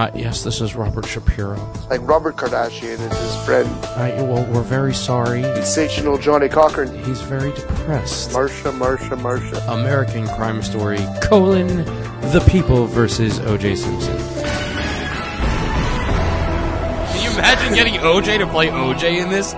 [0.00, 1.56] Uh, yes, this is Robert Shapiro.
[1.90, 3.68] Like Robert Kardashian is his friend.
[3.84, 5.42] Uh, well, we're very sorry.
[5.42, 6.96] Sensational Johnnie Cochran.
[7.04, 8.32] He's very depressed.
[8.32, 9.58] Marcia, Marcia, Marcia.
[9.70, 11.84] American Crime Story, colon,
[12.32, 13.74] The People versus O.J.
[13.74, 14.39] Simpson.
[17.40, 18.38] Imagine getting O.J.
[18.38, 19.18] to play O.J.
[19.18, 19.54] in this?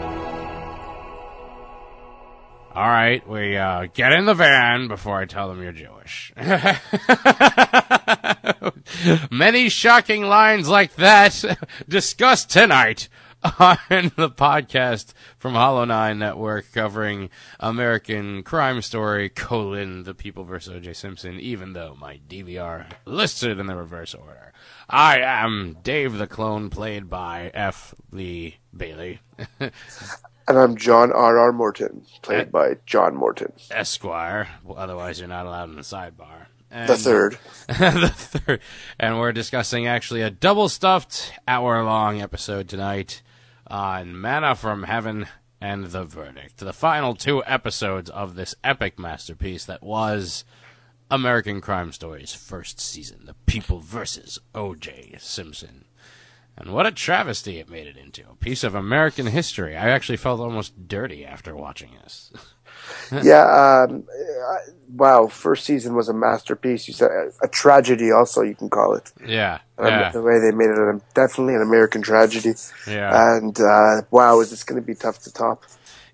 [2.75, 6.32] All right, we uh, get in the van before I tell them you're Jewish.
[9.31, 11.58] Many shocking lines like that
[11.89, 13.08] discussed tonight
[13.43, 13.77] on
[14.17, 20.77] the podcast from Hollow Nine Network covering American Crime Story, colon, The People vs.
[20.77, 20.93] O.J.
[20.93, 24.52] Simpson, even though my DVR listed in the reverse order.
[24.95, 27.95] I am Dave the Clone, played by F.
[28.11, 29.21] Lee Bailey.
[30.49, 31.39] And I'm John R.
[31.39, 31.53] R.
[31.53, 33.53] Morton, played by John Morton.
[33.70, 34.48] Esquire.
[34.64, 36.47] Well, otherwise, you're not allowed in the sidebar.
[36.69, 37.39] And, The third.
[37.69, 38.61] the third.
[38.98, 43.22] And we're discussing actually a double stuffed hour long episode tonight
[43.69, 45.27] on Manna from Heaven
[45.61, 46.56] and the Verdict.
[46.59, 50.44] The final two episodes of this epic masterpiece that was
[51.12, 55.16] American Crime Story's first season The People versus O.J.
[55.20, 55.84] Simpson.
[56.56, 58.22] And what a travesty it made it into.
[58.30, 59.77] A piece of American history.
[59.77, 62.32] I actually felt almost dirty after watching this.
[63.22, 64.56] yeah, um, uh,
[64.88, 65.27] wow.
[65.27, 66.88] First season was a masterpiece.
[66.88, 69.12] You said a, a tragedy, also you can call it.
[69.26, 72.54] Yeah, Um, yeah, The way they made it, a, definitely an American tragedy.
[72.86, 73.36] yeah.
[73.36, 75.64] And uh, wow, is this going to be tough to top?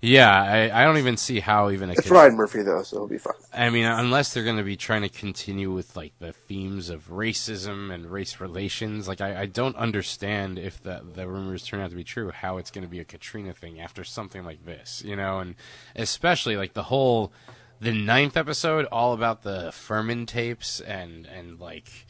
[0.01, 3.07] Yeah, I, I don't even see how even a It's Ryan Murphy though, so it'll
[3.07, 3.33] be fun.
[3.53, 7.09] I mean, unless they're going to be trying to continue with like the themes of
[7.09, 11.89] racism and race relations, like I, I don't understand if the the rumors turn out
[11.89, 15.03] to be true, how it's going to be a Katrina thing after something like this,
[15.05, 15.55] you know, and
[15.97, 17.33] especially like the whole
[17.81, 22.05] the ninth episode, all about the Fuhrman tapes and and like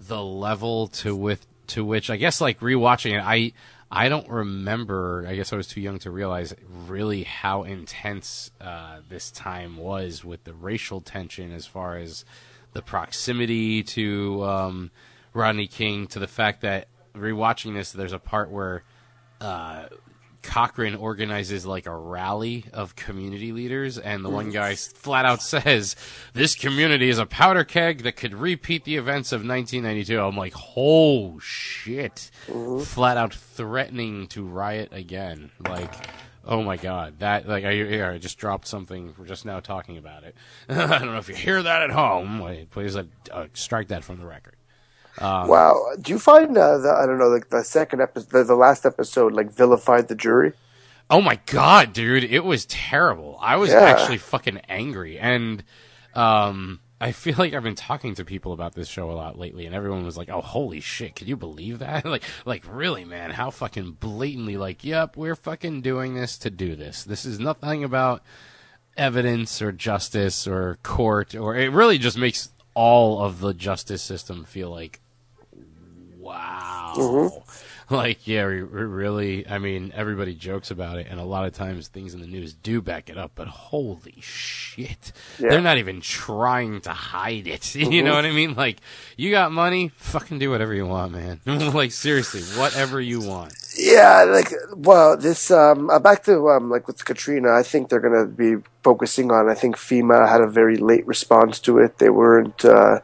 [0.00, 3.52] the level to with to which I guess like rewatching it, I
[3.94, 5.26] I don't remember.
[5.28, 6.54] I guess I was too young to realize
[6.86, 12.24] really how intense uh, this time was with the racial tension, as far as
[12.72, 14.90] the proximity to um,
[15.34, 18.82] Rodney King, to the fact that rewatching this, there's a part where
[19.42, 19.88] uh,
[20.42, 25.40] Cochran organizes like a rally of community leaders, and the one guy s- flat out
[25.42, 25.96] says,
[26.34, 30.54] "This community is a powder keg that could repeat the events of 1992." I'm like,
[30.76, 32.30] "Oh shit!"
[32.84, 35.50] Flat out threatening to riot again.
[35.60, 35.94] Like,
[36.44, 39.14] oh my god, that like I, I just dropped something.
[39.16, 40.34] We're just now talking about it.
[40.68, 42.66] I don't know if you hear that at home.
[42.70, 44.56] Please uh, uh, strike that from the record.
[45.18, 45.84] Um, wow.
[46.00, 48.86] Do you find uh, the I don't know like the second episode, the, the last
[48.86, 50.52] episode, like vilified the jury?
[51.10, 53.38] Oh my god, dude, it was terrible.
[53.40, 53.80] I was Yeah.
[53.80, 55.62] actually fucking angry, and
[56.14, 59.66] um, I feel like I've been talking to people about this show a lot lately,
[59.66, 63.30] and everyone was like, "Oh, holy shit, can you believe that?" like, like really, man,
[63.32, 67.04] how fucking blatantly, like, "Yep, we're fucking doing this to do this.
[67.04, 68.22] This is nothing about
[68.96, 74.44] evidence or justice or court, or it really just makes all of the justice system
[74.44, 75.00] feel like,
[76.18, 77.38] wow." Mm-hmm.
[77.90, 79.46] Like, yeah, we, we really.
[79.46, 82.54] I mean, everybody jokes about it, and a lot of times things in the news
[82.54, 83.32] do back it up.
[83.34, 85.50] But holy shit, Yeah.
[85.50, 87.74] they're not even trying to hide it.
[87.92, 88.54] You know what I mean?
[88.54, 88.78] Like,
[89.16, 91.40] you got money, fucking do whatever you want, man.
[91.46, 93.54] like, seriously, whatever you want.
[93.76, 98.00] Yeah, like well, this um uh, back to um like with Katrina, I think they're
[98.00, 99.48] gonna be focusing on.
[99.48, 101.98] I think FEMA had a very late response to it.
[101.98, 103.00] They weren't uh,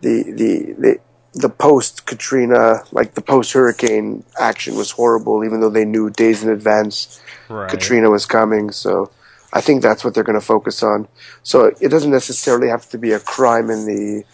[0.00, 0.98] the the
[1.34, 6.42] the post Katrina, like the post hurricane action was horrible, even though they knew days
[6.42, 7.20] in advance
[7.52, 7.70] Right.
[7.70, 8.70] Katrina was coming.
[8.70, 9.10] So
[9.52, 11.08] I think that's what they're going to focus on.
[11.42, 14.24] So it doesn't necessarily have to be a crime in the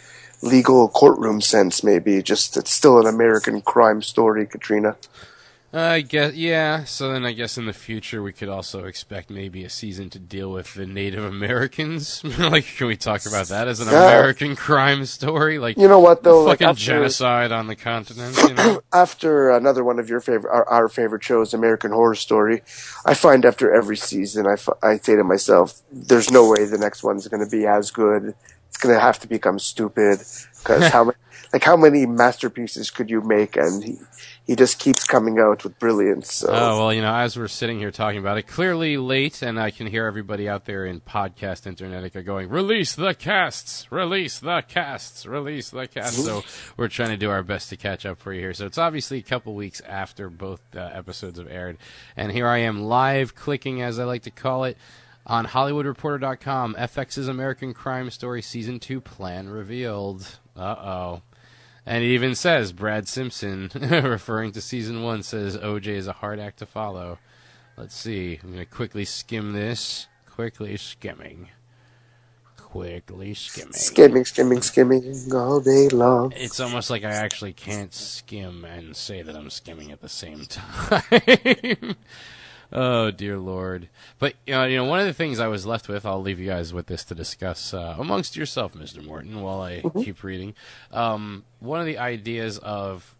[0.40, 1.82] legal courtroom sense.
[1.82, 4.96] Maybe just it's still an American crime story, Katrina.
[5.70, 6.84] I guess, yeah.
[6.84, 10.18] So then, I guess in the future we could also expect maybe a season to
[10.18, 12.24] deal with the Native Americans.
[12.38, 14.04] like, can we talk about that as an Yeah.
[14.04, 15.58] American crime story?
[15.58, 16.44] Like, You know what though?
[16.44, 18.36] Like fucking after, genocide on the continent.
[18.48, 18.80] You know?
[18.94, 22.62] after another one of your favorite, our, our favorite shows, American Horror Story,
[23.04, 27.02] I find after every season, I, I say to myself, "There's no way the next
[27.02, 28.34] one's going to be as good
[28.68, 30.18] it's going to have to become stupid
[30.58, 31.10] because how
[31.52, 33.56] like how many masterpieces could you make?
[33.56, 33.98] And he
[34.48, 36.36] he just keeps coming out with brilliance.
[36.36, 36.48] So.
[36.50, 39.70] Oh well, you know, as we're sitting here talking about it, clearly late, and I
[39.70, 45.26] can hear everybody out there in podcast internetica going, "Release the casts, release the casts,
[45.26, 46.42] release the casts." so
[46.78, 48.54] we're trying to do our best to catch up for you here.
[48.54, 51.76] So it's obviously a couple weeks after both uh, episodes have aired,
[52.16, 54.78] and here I am live clicking, as I like to call it.
[55.26, 60.38] On HollywoodReporter.com, FX's American Crime Story Season 2 plan revealed.
[60.56, 61.22] Uh oh.
[61.88, 66.38] And it even says Brad Simpson, referring to season one, says OJ is a hard
[66.38, 67.18] act to follow.
[67.78, 68.38] Let's see.
[68.42, 70.06] I'm going to quickly skim this.
[70.30, 71.48] Quickly skimming.
[72.58, 73.72] Quickly skimming.
[73.72, 76.34] Skimming, skimming, skimming all day long.
[76.36, 80.44] It's almost like I actually can't skim and say that I'm skimming at the same
[80.46, 81.96] time.
[82.70, 83.88] Oh dear lord!
[84.18, 86.38] But you know, you know, one of the things I was left with, I'll leave
[86.38, 90.02] you guys with this to discuss uh, amongst yourself, Mister Morton, while I mm-hmm.
[90.02, 90.54] keep reading.
[90.92, 93.14] Um, one of the ideas of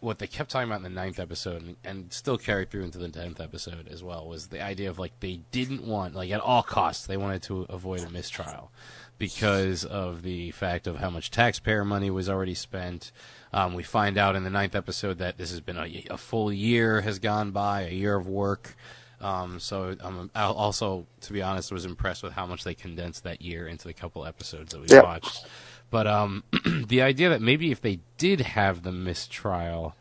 [0.00, 2.98] what they kept talking about in the ninth episode, and, and still carried through into
[2.98, 6.40] the tenth episode as well, was the idea of like they didn't want, like at
[6.40, 8.72] all costs, they wanted to avoid a mistrial
[9.18, 13.12] because of the fact of how much taxpayer money was already spent.
[13.52, 16.52] Um, we find out in the ninth episode that this has been a, a full
[16.52, 18.76] year has gone by, a year of work.
[19.20, 23.42] Um, so I'm also, to be honest, was impressed with how much they condensed that
[23.42, 25.04] year into the couple episodes that we yep.
[25.04, 25.46] watched.
[25.90, 26.44] But um,
[26.86, 29.94] the idea that maybe if they did have the mistrial,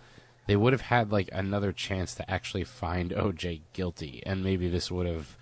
[0.47, 4.91] they would have had like another chance to actually find OJ guilty, and maybe this
[4.91, 5.35] would have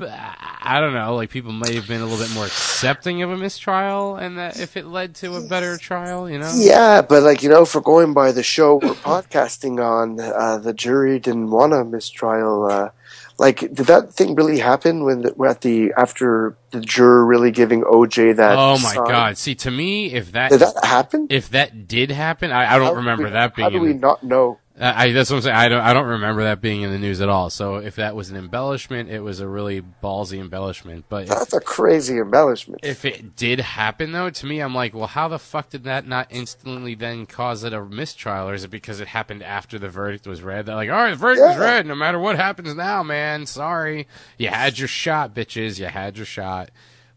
[0.00, 1.14] I don't know.
[1.14, 4.58] Like people may have been a little bit more accepting of a mistrial, and that
[4.58, 6.52] if it led to a better trial, you know.
[6.56, 10.72] Yeah, but like you know, for going by the show we're podcasting on, uh, the
[10.72, 12.70] jury didn't want a mistrial.
[12.70, 12.90] Uh,
[13.38, 17.82] like, did that thing really happen when the, at the after the juror really giving
[17.82, 18.56] OJ that?
[18.56, 19.08] Oh my sign?
[19.08, 19.38] god!
[19.38, 22.88] See, to me, if that did that happen, if that did happen, I, I don't
[22.88, 23.64] how remember we, that being.
[23.64, 24.58] How do we not know?
[24.82, 25.56] I, that's what I'm saying.
[25.56, 27.50] I don't, I don't remember that being in the news at all.
[27.50, 31.04] So if that was an embellishment, it was a really ballsy embellishment.
[31.08, 32.80] But that's if, a crazy embellishment.
[32.82, 36.08] If it did happen, though, to me, I'm like, well, how the fuck did that
[36.08, 39.88] not instantly then cause it a mistrial, or is it because it happened after the
[39.88, 40.66] verdict was read?
[40.66, 41.48] They're like, all right, the verdict yeah.
[41.50, 41.86] was read.
[41.86, 45.78] No matter what happens now, man, sorry, you had your shot, bitches.
[45.78, 46.70] You had your shot.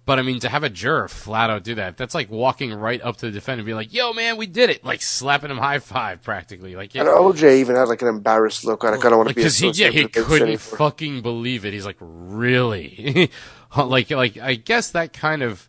[0.05, 3.01] But I mean, to have a juror flat out do that, that's like walking right
[3.01, 4.85] up to the defendant and be like, yo, man, we did it.
[4.85, 6.75] Like slapping him high five practically.
[6.75, 7.01] Like, yeah.
[7.01, 8.83] And OJ even had like an embarrassed look.
[8.83, 11.73] Like, I don't want to like, be Cause he, yeah, he couldn't fucking believe it.
[11.73, 13.31] He's like, really?
[13.77, 15.67] like, like, I guess that kind of,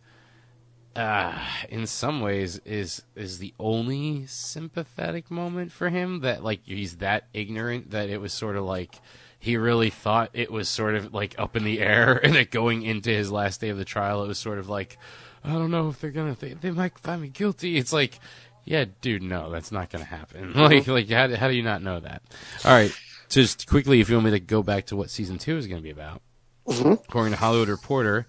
[0.95, 6.97] uh, in some ways is, is the only sympathetic moment for him that like he's
[6.97, 8.99] that ignorant that it was sort of like,
[9.39, 12.83] he really thought it was sort of like up in the air, and that going
[12.83, 14.97] into his last day of the trial, it was sort of like,
[15.43, 17.77] I don't know if they're gonna, they, they might find me guilty.
[17.77, 18.19] It's like,
[18.65, 20.53] yeah, dude, no, that's not gonna happen.
[20.53, 20.59] Mm-hmm.
[20.59, 22.21] Like, like how, how do you not know that?
[22.65, 22.91] All right,
[23.29, 25.81] just quickly, if you want me to go back to what season two is gonna
[25.81, 26.21] be about,
[26.67, 26.93] mm-hmm.
[26.93, 28.27] according to Hollywood Reporter.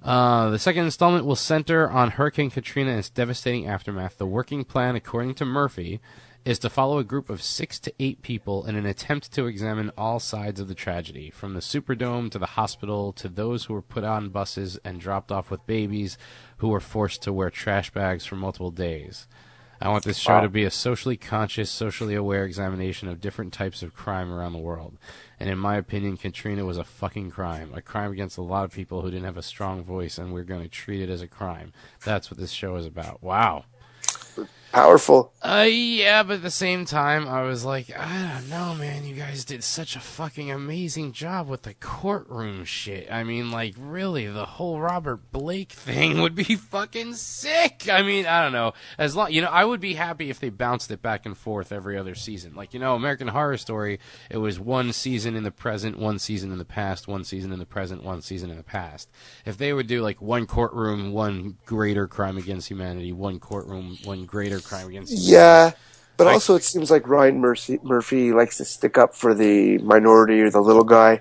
[0.00, 4.16] Uh, the second installment will center on Hurricane Katrina and its devastating aftermath.
[4.16, 6.00] The working plan, according to Murphy,
[6.48, 9.92] is to follow a group of six to eight people in an attempt to examine
[9.98, 13.82] all sides of the tragedy, from the Superdome to the hospital to those who were
[13.82, 16.16] put on buses and dropped off with babies
[16.56, 19.28] who were forced to wear trash bags for multiple days.
[19.78, 20.40] I want this show wow.
[20.40, 24.58] to be a socially conscious, socially aware examination of different types of crime around the
[24.58, 24.96] world.
[25.38, 27.74] And in my opinion, Katrina was a fucking crime.
[27.74, 30.44] A crime against a lot of people who didn't have a strong voice, and we're
[30.44, 31.74] going to treat it as a crime.
[32.06, 33.22] That's what this show is about.
[33.22, 33.66] Wow
[34.72, 35.32] powerful.
[35.40, 39.06] Uh, yeah, but at the same time, I was like, I don't know, man.
[39.06, 43.10] You guys did such a fucking amazing job with the courtroom shit.
[43.10, 47.88] I mean, like, really, the whole Robert Blake thing would be fucking sick.
[47.88, 48.72] I mean, I don't know.
[48.98, 51.70] As long, you know, I would be happy if they bounced it back and forth
[51.70, 52.54] every other season.
[52.54, 54.00] Like, you know, American Horror Story,
[54.30, 57.60] it was one season in the present, one season in the past, one season in
[57.60, 59.08] the present, one season in the past.
[59.46, 64.24] If they would do like one courtroom, one greater crime against humanity, one courtroom, one
[64.24, 65.12] greater crime against.
[65.12, 65.72] Yeah,
[66.18, 69.78] but I, also it seems like Ryan Murphy, Murphy likes to stick up for the
[69.78, 71.20] minority or the little guy,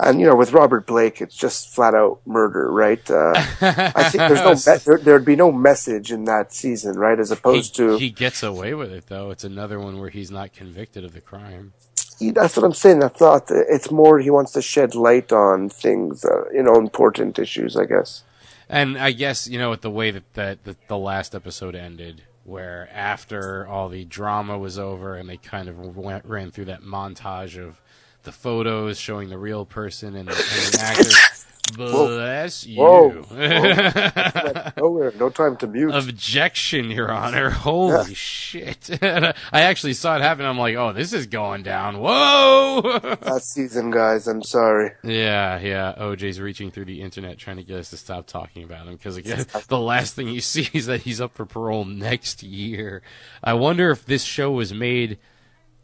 [0.00, 3.08] and you know with Robert Blake it's just flat out murder, right?
[3.08, 7.20] Uh, I think there's no me- there, there'd be no message in that season, right?
[7.20, 9.30] As opposed he, to he gets away with it though.
[9.30, 11.72] It's another one where he's not convicted of the crime.
[12.20, 13.02] That's what I'm saying.
[13.02, 17.38] I thought it's more he wants to shed light on things, uh, you know, important
[17.38, 17.76] issues.
[17.76, 18.24] I guess.
[18.68, 22.22] And I guess you know with the way that that, that the last episode ended,
[22.44, 26.82] where after all the drama was over and they kind of went, ran through that
[26.82, 27.80] montage of
[28.24, 31.30] the photos showing the real person and, and the
[31.76, 32.80] Bless you.
[32.80, 33.24] Whoa.
[33.30, 35.12] Went nowhere.
[35.18, 35.94] No time to mute.
[35.94, 37.50] Objection, Your Honor.
[37.50, 38.90] Holy shit.
[39.02, 40.44] I actually saw it happen.
[40.44, 41.98] I'm like, oh, this is going down.
[41.98, 43.00] Whoa!
[43.22, 44.26] Last season, guys.
[44.28, 44.90] I'm sorry.
[45.02, 45.94] yeah, yeah.
[45.98, 49.16] OJ's reaching through the internet trying to get us to stop talking about him because
[49.16, 53.02] again, the last thing you see is that he's up for parole next year.
[53.42, 55.18] I wonder if this show was made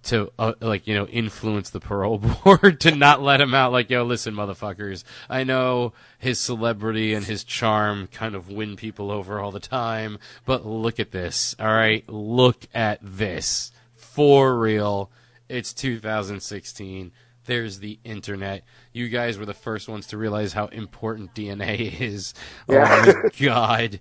[0.05, 3.91] to uh, like you know influence the parole board to not let him out like
[3.91, 9.41] yo listen motherfuckers i know his celebrity and his charm kind of win people over
[9.41, 12.09] all the time but look at this all right?
[12.09, 13.73] Look at this.
[13.95, 15.11] For real.
[15.49, 17.13] It's 2016
[17.47, 18.63] there's the internet.
[18.93, 22.35] You guys were the first ones to realize how important dna is.
[22.69, 23.05] Yeah.
[23.07, 24.01] oh my god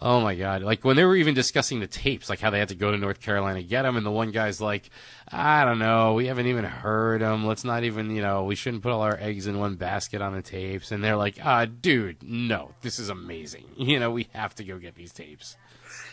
[0.00, 0.62] Oh my god!
[0.62, 2.96] Like when they were even discussing the tapes, like how they had to go to
[2.96, 4.90] North Carolina to get them, and the one guy's like,
[5.32, 7.44] "I don't know, we haven't even heard them.
[7.44, 10.34] Let's not even, you know, we shouldn't put all our eggs in one basket on
[10.34, 13.64] the tapes." And they're like, "Ah, dude, no, this is amazing.
[13.88, 15.56] You know, we have to go get these tapes."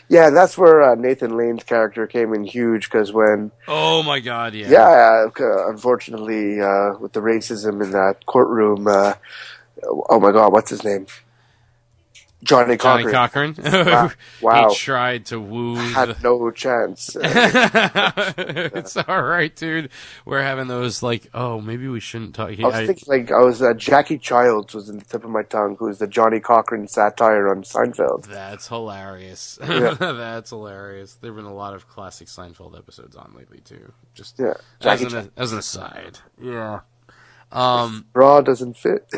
[0.08, 4.54] Yeah, that's where uh, Nathan Lane's character came in huge because when, Oh my god!
[4.54, 4.70] Yeah.
[4.70, 9.14] yeah, uh, unfortunately, uh, with the racism in that courtroom, uh,
[9.84, 11.06] oh my God, what's his name?
[12.46, 13.86] Johnnie Johnnie Cochran Cochran.
[13.86, 14.10] Wow.
[14.42, 14.68] Wow.
[14.68, 15.74] he tried to woo.
[15.76, 17.16] the- had no chance.
[18.38, 19.90] It's all right, dude.
[20.24, 22.50] We're having those like, oh, maybe we shouldn't talk.
[22.58, 25.42] I was thinking like I was uh, Jackie Chiles was in the tip of my
[25.42, 28.26] tongue, who's the Johnnie Cochran satire on Seinfeld.
[28.26, 29.58] That's hilarious.
[29.66, 29.94] Yeah.
[29.98, 31.14] That's hilarious.
[31.14, 33.92] There've been a lot of classic Seinfeld episodes on lately too.
[34.14, 36.18] Just Yeah, as Jackie an, as an aside.
[36.40, 36.80] Yeah.
[37.52, 39.10] Um, Raw doesn't fit.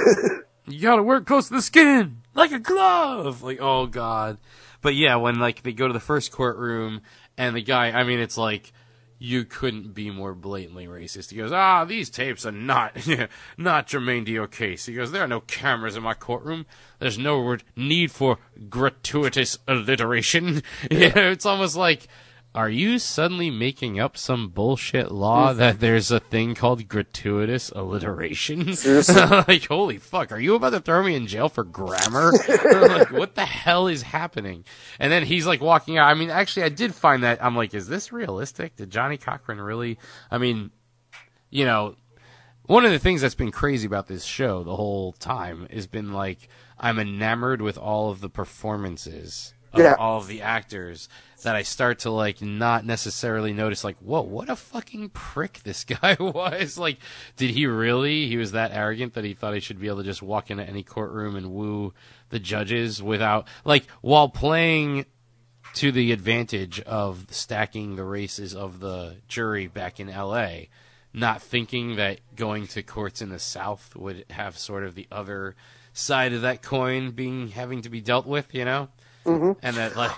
[0.67, 3.43] you gotta work close to the skin, like a glove.
[3.43, 4.39] Like, oh god.
[4.81, 7.03] But yeah, when like they go to the first courtroom
[7.37, 8.73] and the guy, I mean, it's like
[9.19, 11.31] you couldn't be more blatantly racist.
[11.31, 12.97] He goes, ah, these tapes are not
[13.59, 14.87] not germane to your case.
[14.87, 16.67] He goes, there are no cameras in my courtroom.
[17.01, 20.63] There's no need for gratuitous alliteration.
[20.91, 22.07] You know, it's almost like.
[22.59, 25.61] Are you suddenly making up some bullshit law mm-hmm.
[25.61, 28.75] that there's a thing called gratuitous alliteration?
[29.49, 32.33] Like, holy fuck, are you about to throw me in jail for grammar?
[32.49, 34.65] like, what the hell is happening?
[34.99, 36.09] And then he's like walking out.
[36.09, 37.43] I mean, actually, I did find that.
[37.45, 38.75] I'm like, is this realistic?
[38.75, 39.97] Did Johnnie Cochran really?
[40.29, 40.73] I mean,
[41.51, 41.95] you know,
[42.65, 46.13] one of the things that's been crazy about this show the whole time has been
[46.13, 49.95] like, I'm enamored with all of the performances of Yeah.
[49.99, 51.09] all of the actors
[51.43, 55.85] that I start to like not necessarily notice like, whoa, what a fucking prick this
[56.01, 56.79] guy was.
[56.79, 56.99] Like,
[57.37, 58.27] did he really?
[58.29, 60.65] He was that arrogant that he thought he should be able to just walk into
[60.65, 61.95] any courtroom and woo
[62.31, 65.07] the judges without like while playing
[65.75, 70.51] to the advantage of stacking the races of the jury back in LA,
[71.13, 75.55] not thinking that going to courts in the South would have sort of the other
[75.93, 78.89] side of that coin being having to be dealt with, you know?
[79.29, 79.53] Mm-hmm.
[79.63, 80.13] And that like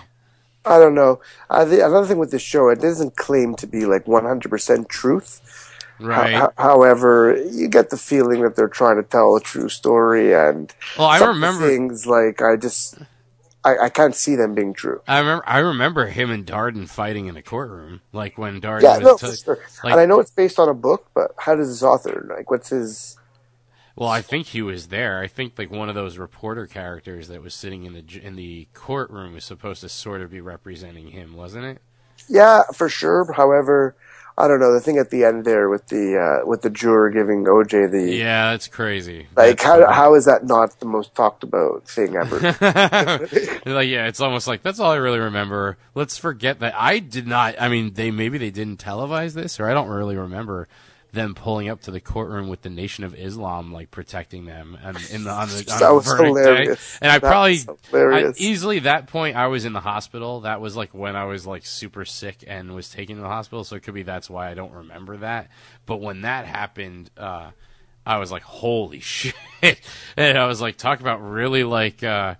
[0.65, 1.19] I don't know.
[1.49, 5.41] Uh, the, another thing with this show, it doesn't claim to be like 100% truth.
[5.99, 6.35] right.
[6.35, 10.71] Ho- however, you get the feeling that they're trying to tell a true story, and
[10.97, 12.97] well, I remember things like I just
[13.63, 15.01] I, I can't see them being true.
[15.07, 18.97] I remember I remember him and Darden fighting in the courtroom, like when Darden Yeah,
[18.99, 19.59] was no, t- for sure.
[19.83, 22.49] like- and I know it's based on a book, but how does this author like?
[22.51, 23.17] What's his?
[23.95, 25.19] Well, I think he was there.
[25.19, 28.67] I think like one of those reporter characters that was sitting in the in the
[28.73, 31.81] courtroom was supposed to sort of be representing him, wasn't it?
[32.29, 33.31] Yeah, for sure.
[33.33, 33.95] However,
[34.37, 37.09] I don't know the thing at the end there with the uh, with the juror
[37.09, 39.27] giving OJ the Yeah, that's crazy.
[39.35, 42.39] like That's how fucking- how is that not the most talked about thing ever?
[43.65, 45.77] like yeah, it's almost like that's all I really remember.
[45.95, 47.55] Let's forget that I did not.
[47.59, 50.67] I mean, they maybe they didn't televise this, or I don't really remember
[51.13, 54.97] them pulling up to the courtroom with the Nation of Islam like protecting them and
[55.11, 56.91] in the on the, on That was verdict hilarious.
[56.93, 56.97] day.
[57.01, 57.59] And I That probably.
[57.93, 60.41] I, easily that point I was in the hospital.
[60.41, 63.63] That was like when I was like super sick and was taken to the hospital.
[63.63, 65.49] So it could be that's why I don't remember that.
[65.85, 67.51] But when that happened, uh,
[68.05, 69.35] I was like, holy shit!
[70.15, 72.03] and I was like, talk about really like.
[72.03, 72.35] Uh,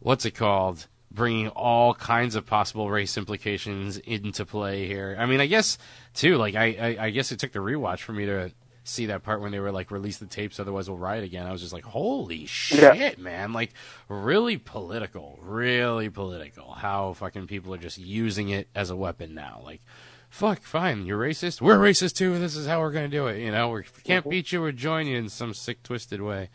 [0.00, 0.86] what's it called?
[1.12, 5.16] Bringing all kinds of possible race implications into play here.
[5.18, 5.76] I mean, I guess
[6.14, 6.36] too.
[6.36, 8.52] Like, I, I, I guess it took the rewatch for me to
[8.84, 11.46] see that part when they were like, release the tapes, otherwise we'll riot again.
[11.46, 13.22] I was just like, holy shit, Yeah.
[13.22, 13.52] man!
[13.52, 13.72] Like,
[14.08, 16.72] really political, really political.
[16.72, 19.62] How fucking people are just using it as a weapon now.
[19.64, 19.82] Like,
[20.28, 21.60] fuck, fine, you're racist.
[21.60, 22.38] We're racist too.
[22.38, 23.40] This is how we're gonna do it.
[23.40, 26.50] You know, we can't beat you or join you in some sick, twisted way.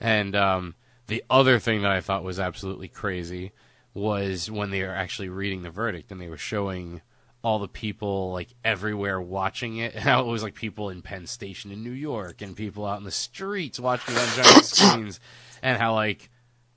[0.00, 0.74] And um,
[1.08, 3.50] the other thing that I thought was absolutely crazy
[3.98, 7.02] was when they were actually reading the verdict and they were showing
[7.42, 9.94] all the people like everywhere watching it.
[9.94, 12.98] And how it was like people in Penn Station in New York and people out
[12.98, 15.20] in the streets watching it on giant screens,
[15.62, 16.30] and how like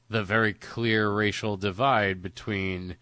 [0.09, 2.97] the very clear racial divide between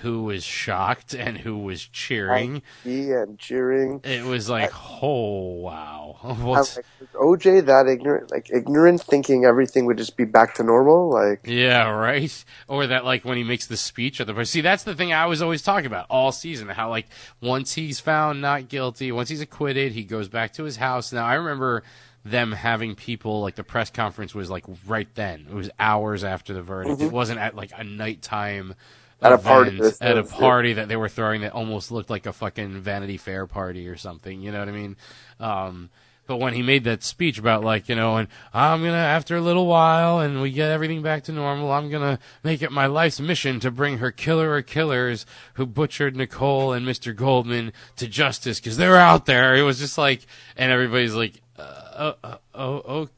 [0.00, 2.62] who was shocked and who was cheering.
[2.82, 4.00] He and cheering.
[4.02, 4.72] It was like,
[5.02, 10.24] oh wow, I'm what's like, OJ that ignorant, like ignorant, thinking everything would just be
[10.24, 11.10] back to normal?
[11.10, 12.44] Like, Yeah, right.
[12.68, 15.26] Or that like when he makes the speech at the see that's the thing I
[15.26, 17.06] was always talking about all season how like
[17.40, 21.12] once he's found not guilty, once he's acquitted, he goes back to his house.
[21.12, 21.82] Now I remember
[22.24, 25.46] them having people like the press conference was like right then.
[25.48, 27.00] It was hours after the verdict.
[27.00, 27.14] It mm-hmm.
[27.14, 28.74] wasn't at like a nighttime
[29.22, 32.32] At a party at a party that they were throwing that almost looked like a
[32.32, 34.40] fucking Vanity Fair party or something.
[34.40, 34.96] You know what I mean?
[35.38, 35.90] Um,
[36.26, 39.40] but when he made that speech about like you know, and I'm gonna after a
[39.40, 43.20] little while and we get everything back to normal, I'm gonna make it my life's
[43.20, 47.14] mission to bring her killer or killers who butchered Nicole and Mr.
[47.14, 49.56] Goldman to justice because they're out there.
[49.56, 50.26] It was just like,
[50.56, 53.08] and everybody's like, uh, uh, oh,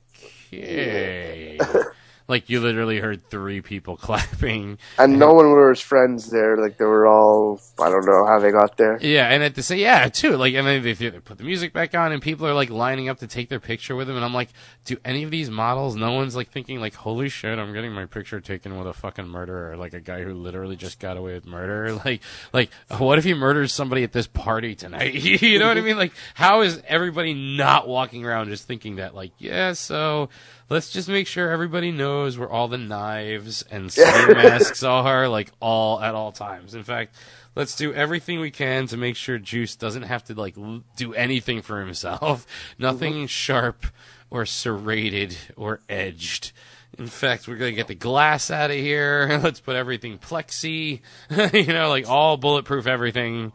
[0.52, 1.58] okay.
[2.26, 4.78] like you literally heard three people clapping.
[4.98, 6.56] and no one were his friends there.
[6.56, 8.98] Like they were all, I don't know how they got there.
[9.00, 10.36] Yeah, and at the same, yeah, too.
[10.36, 13.08] Like, and then they, they put the music back on, and people are like lining
[13.08, 14.48] up to take their picture with him, and I'm like,
[14.84, 15.96] do any of these models?
[15.96, 19.28] No one's like thinking like, holy shit, I'm getting my picture taken with a fucking
[19.28, 21.74] murderer, like a guy who literally just got away with murder.
[22.04, 25.14] Like, like, what if he murders somebody at this party tonight?
[25.42, 25.96] you know what I mean?
[25.96, 29.14] Like, how is everybody not walking around just thinking that?
[29.14, 30.28] Like, yeah, so
[30.68, 35.50] let's just make sure everybody knows where all the knives and sleep masks are, like
[35.60, 36.74] all at all times.
[36.74, 37.14] In fact,
[37.54, 41.14] let's do everything we can to make sure Juice doesn't have to like l- do
[41.14, 42.46] anything for himself.
[42.78, 43.26] Nothing mm-hmm.
[43.26, 43.86] sharp
[44.30, 46.52] or serrated or edged.
[46.98, 49.40] In fact, we're gonna get the glass out of here.
[49.42, 51.00] Let's put everything plexi,
[51.52, 53.52] you know, like all bulletproof everything.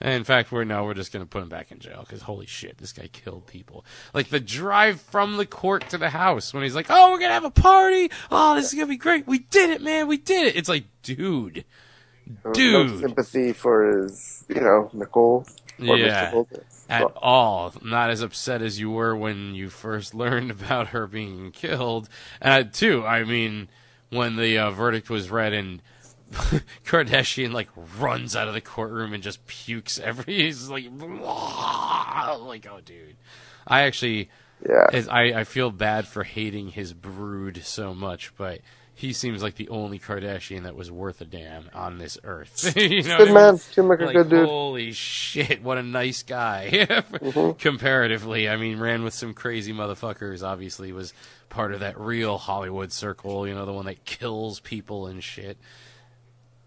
[0.00, 2.78] In fact, we're no, we're just gonna put him back in jail because holy shit,
[2.78, 3.84] this guy killed people.
[4.14, 7.34] Like the drive from the court to the house when he's like, "Oh, we're gonna
[7.34, 8.10] have a party.
[8.30, 9.26] Oh, this is gonna be great.
[9.26, 10.06] We did it, man.
[10.08, 11.64] We did it." It's like, dude,
[12.52, 12.90] Dude.
[12.90, 15.44] no sympathy for his, you know, Nicole.
[15.78, 16.32] Or Yeah.
[16.32, 16.62] Mr.
[16.88, 17.74] At Well, all.
[17.82, 22.08] Not as upset as you were when you first learned about her being killed.
[22.40, 23.68] And too, I mean,
[24.10, 25.82] when the uh, verdict was read and
[26.84, 27.68] Kardashian like
[27.98, 30.34] runs out of the courtroom and just pukes every.
[30.44, 33.16] He's like, like, oh, dude.
[33.66, 34.30] I actually,
[34.68, 34.86] yeah.
[35.10, 38.60] I, I feel bad for hating his brood so much, but
[39.00, 42.76] he seems like the only Kardashian that was worth a damn on this earth.
[42.76, 43.56] you know Good man.
[43.56, 44.46] Seemed like a Like, good dude.
[44.46, 46.68] Holy shit, what a nice guy.
[46.70, 47.52] Mm-hmm.
[47.58, 50.46] Comparatively, I mean, ran with some crazy motherfuckers.
[50.46, 51.14] Obviously, was
[51.48, 53.48] part of that real Hollywood circle.
[53.48, 55.56] You know, the one that kills people and shit.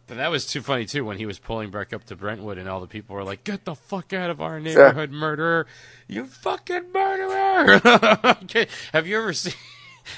[0.07, 2.67] But that was too funny too when he was pulling back up to Brentwood and
[2.67, 5.65] all the people were like, "Get the fuck out of our neighborhood, murderer!
[6.07, 7.81] You fucking murderer!"
[8.43, 8.67] okay.
[8.91, 9.53] Have you ever seen?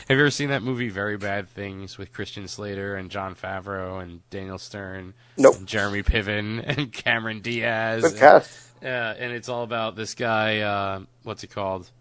[0.07, 4.01] Have you ever seen that movie Very Bad Things with Christian Slater and Jon Favreau
[4.01, 5.13] and Daniel Stern?
[5.37, 5.57] Nope.
[5.57, 8.01] And Jeremy Piven and Cameron Diaz.
[8.01, 8.59] Good cast.
[8.81, 10.61] Yeah, and it's all about this guy.
[10.61, 11.91] Uh, what's it called?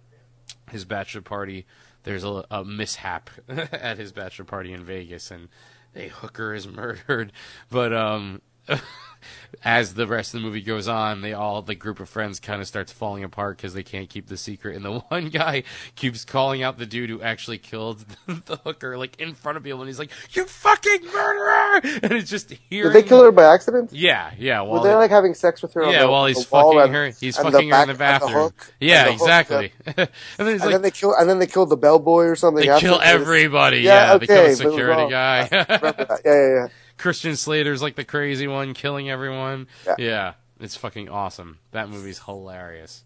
[0.71, 1.67] His bachelor party.
[2.05, 5.49] There's a, a mishap at his bachelor party in Vegas, and
[5.97, 7.33] a hooker is murdered.
[7.71, 8.43] But um,
[9.63, 12.61] as the rest of the movie goes on, they all the group of friends kind
[12.61, 14.77] of starts falling apart because they can't keep the secret.
[14.77, 15.63] And the one guy
[15.95, 19.81] keeps calling out the dude who actually killed the hooker, like in front of people,
[19.81, 22.93] and he's like, "You fucking murderer!" And it's just hearing.
[22.93, 23.93] Did they kill her by accident?
[23.93, 24.61] Yeah, yeah.
[24.63, 25.85] Were While they they- like having sex with her?
[25.85, 27.99] on yeah, the, while he's the fucking and- her, he's fucking her in the the
[27.99, 28.33] bathroom.
[28.33, 29.73] hook- yeah, the hook, exactly.
[29.87, 30.09] and then
[30.39, 32.67] And like, then they kill, and then they killed the bellboy or something.
[32.69, 33.79] they kill everybody.
[33.79, 35.49] Yeah, Yeah, they kill okay, the but it was security all- guy.
[35.51, 36.67] Yeah, yeah, yeah.
[36.99, 39.67] Christian Slater's like the crazy one, killing everyone.
[39.99, 40.35] Yeah.
[40.61, 41.59] it's fucking awesome.
[41.73, 43.05] That movie's hilarious.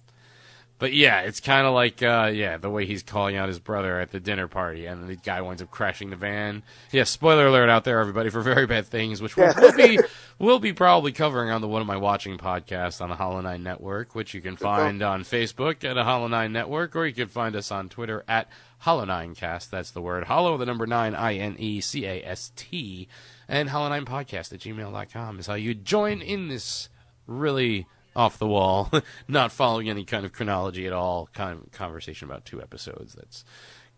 [0.81, 3.99] But yeah, it's kind of like uh, yeah, the way he's calling out his brother
[3.99, 6.63] at the dinner party, and the guy winds up crashing the van.
[6.93, 9.55] Yeah, spoiler alert out there, everybody, for very bad things, which Yeah.
[9.59, 9.99] we'll be
[10.39, 13.65] we'll be probably covering on the What Am I Watching podcast on the Hollow Nine
[13.65, 17.27] Network, which you can find on Facebook at a Hollow Nine Network, or you can
[17.27, 18.49] find us on Twitter at
[18.79, 19.73] Hollow Nine Cast.
[19.73, 23.09] That's the word Hollow, the number nine, I N E C A S T,
[23.49, 26.89] and Hollow Nine Podcast at gmail.com is how you join in this
[27.27, 28.91] really off the wall,
[29.29, 33.15] not following any kind of chronology at all, kind of conversation about two episodes.
[33.15, 33.45] That's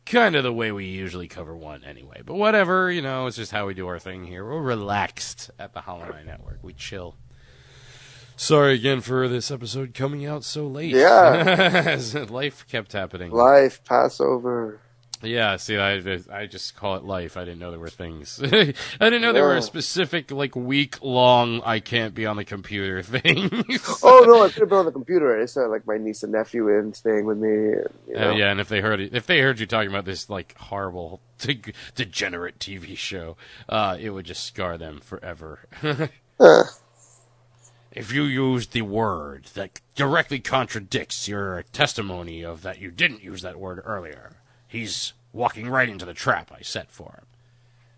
[0.07, 2.23] kind of the way we usually cover one anyway.
[2.25, 4.45] But whatever, you know, it's just how we do our thing here.
[4.45, 6.59] We're relaxed at the Hollow Knight Network.
[6.63, 7.17] We chill.
[8.37, 10.95] Sorry again for this episode coming out so late.
[10.95, 11.99] Yeah.
[12.31, 13.31] Life kept happening.
[13.33, 14.81] Life, Passover.
[15.23, 17.37] Yeah, see, I, I just call it life.
[17.37, 18.41] I didn't know there were things.
[18.45, 22.45] I didn't know there were a specific, like, week long, I can't be on the
[22.45, 23.51] computer thing.
[24.03, 25.39] Oh no, I could have been on the computer.
[25.39, 27.49] It's not like my niece and nephew in staying with me.
[27.49, 28.31] And, you know.
[28.31, 30.57] Uh, yeah, and if they heard it, if they heard you talking about this like
[30.57, 33.37] horrible, de- degenerate TV show,
[33.69, 35.61] uh, it would just scar them forever.
[36.41, 36.65] Uh,
[37.93, 43.43] if you use the word that directly contradicts your testimony of that you didn't use
[43.43, 44.31] that word earlier,
[44.71, 47.21] he's walking right into the trap I set for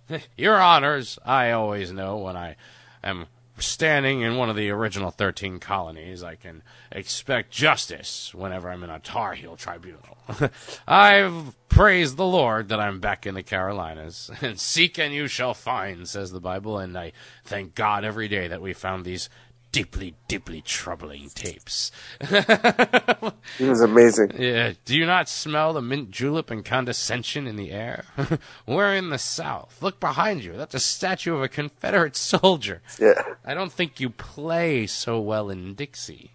[0.09, 0.21] him.
[0.37, 2.57] Your honors, I always know when I
[3.05, 3.27] am
[3.59, 8.91] standing in one of the original 13 colonies, I can expect justice whenever I'm in
[8.91, 10.17] a Tar Heel tribunal.
[10.89, 15.55] I've praised the Lord that I'm back in the Carolinas, and seek and you shall
[15.55, 17.13] find, says the Bible, and I
[17.45, 19.29] thank God every day that we found these
[19.73, 21.91] deeply, deeply troubling tapes.
[22.21, 24.33] it was amazing.
[24.39, 28.05] Yeah, do you not smell the mint julep and condescension in the air?
[28.67, 29.83] We're in the South.
[29.83, 30.53] Look behind you.
[30.53, 32.83] That's a statue of a Confederate soldier.
[33.01, 33.23] Yeah.
[33.45, 36.33] I don't think you play so well in Dixie.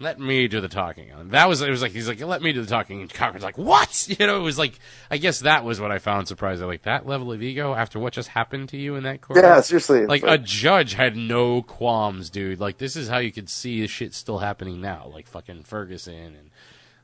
[0.00, 1.10] Let me do the talking.
[1.10, 3.44] And that was it was like he's like let me do the talking and Cochran's
[3.44, 4.78] like what you know it was like
[5.10, 8.14] I guess that was what I found surprising like that level of ego after what
[8.14, 10.06] just happened to you in that court Yeah, seriously.
[10.06, 12.60] like a judge had no qualms, dude.
[12.60, 16.14] Like this is how you could see the shit still happening now, like fucking Ferguson
[16.14, 16.50] and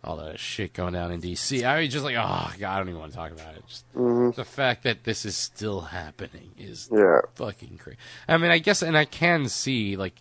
[0.02, 1.64] all the shit going down in D.C.
[1.64, 3.64] I was just like, oh god, I don't even want to talk about it.
[3.66, 4.30] Just mm-hmm.
[4.30, 7.20] the fact that this is still happening is yeah.
[7.34, 7.98] fucking crazy.
[8.28, 10.14] I mean, I guess, and I can see like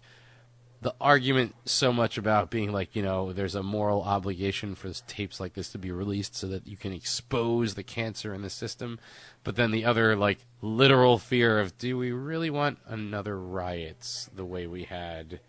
[0.81, 5.39] the argument so much about being like, you know, there's a moral obligation for tapes
[5.39, 8.99] like this to be released so that you can expose the cancer in the system.
[9.43, 14.45] But then the other, like, literal fear of, do we really want another riots the
[14.45, 15.39] way we had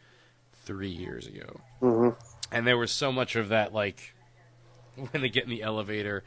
[0.64, 1.60] three years ago?
[1.80, 2.10] hmm
[2.52, 4.14] and there was so much of that like
[4.94, 6.22] when they get in the elevator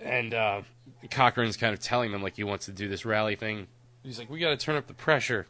[0.00, 0.62] and uh
[1.10, 3.66] cochran's kind of telling them like he wants to do this rally thing
[4.02, 5.46] he's like we got to turn up the pressure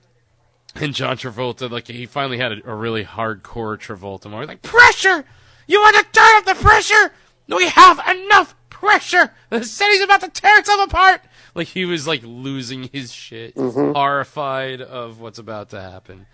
[0.76, 5.24] and john travolta like he finally had a, a really hardcore travolta moment like pressure
[5.66, 7.12] you want to turn up the pressure
[7.48, 11.20] we have enough pressure the city's about to tear itself apart
[11.54, 16.26] like he was like losing his shit horrified of what's about to happen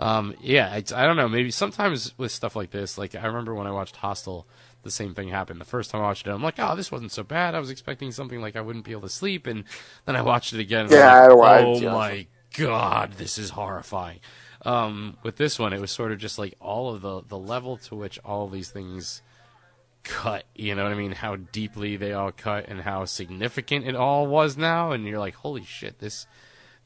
[0.00, 1.28] um, yeah, it's, I don't know.
[1.28, 4.46] Maybe sometimes with stuff like this, like I remember when I watched Hostel,
[4.84, 5.60] the same thing happened.
[5.60, 7.56] The first time I watched it, I'm like, oh, this wasn't so bad.
[7.56, 9.64] I was expecting something like I wouldn't be able to sleep, and
[10.06, 10.86] then I watched it again.
[10.88, 12.26] Yeah, I like, I- oh my
[12.58, 14.20] god, this is horrifying.
[14.62, 17.76] Um, with this one, it was sort of just like all of the the level
[17.78, 19.22] to which all these things
[20.02, 20.44] cut.
[20.54, 21.12] You know what I mean?
[21.12, 24.92] How deeply they all cut, and how significant it all was now.
[24.92, 26.26] And you're like, holy shit, this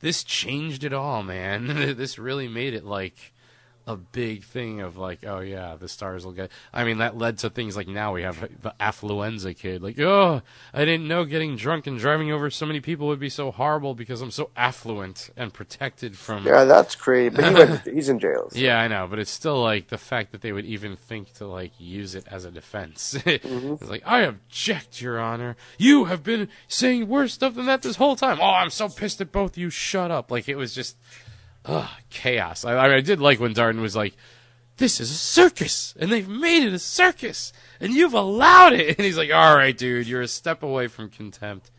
[0.01, 1.67] this changed it all, man.
[1.97, 3.32] this really made it like
[3.87, 6.51] a big thing of like, oh yeah, the stars will get.
[6.73, 9.83] I mean, that led to things like now we have the affluenza kid.
[9.83, 10.43] Like, oh,
[10.73, 13.95] I didn't know getting drunk and driving over so many people would be so horrible
[13.95, 16.47] because I'm so affluent and protected from.
[16.47, 17.31] Yeah, that's crazy.
[17.35, 18.49] But he went, he's in jail.
[18.51, 21.33] so- Yeah, I know, but it's still like the fact that they would even think
[21.35, 23.17] to like use it as a defense.
[23.43, 23.73] Mm-hmm.
[23.75, 25.57] it's like, I object, Your Honor.
[25.79, 28.39] You have been saying worse stuff than that this whole time.
[28.41, 29.71] Oh, I'm so pissed at both you.
[29.71, 30.31] Shut up.
[30.31, 30.97] Like it was just,
[31.65, 32.65] ugh, chaos.
[32.65, 34.15] I, I, mean, I did like when Darden was like,
[34.77, 39.07] "This is a circus, and they've made it a circus, and you've allowed it." And
[39.07, 41.71] he's like, "All right, dude, you're a step away from contempt.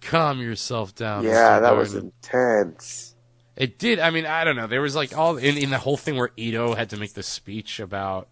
[0.00, 1.62] Calm yourself down." Yeah, Mr.
[1.62, 3.14] that was intense.
[3.56, 3.98] It did.
[3.98, 4.66] I mean, I don't know.
[4.66, 7.22] There was like all in, in the whole thing where Ito had to make the
[7.22, 8.28] speech about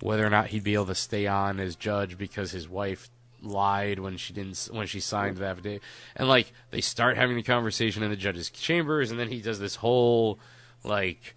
[0.00, 3.10] whether or not he'd be able to stay on as judge because his wife
[3.44, 5.82] lied when she didn't when she signed the affidavit,
[6.16, 9.58] and like they start having the conversation in the judge's chambers, and then he does
[9.58, 10.38] this whole
[10.82, 11.34] like.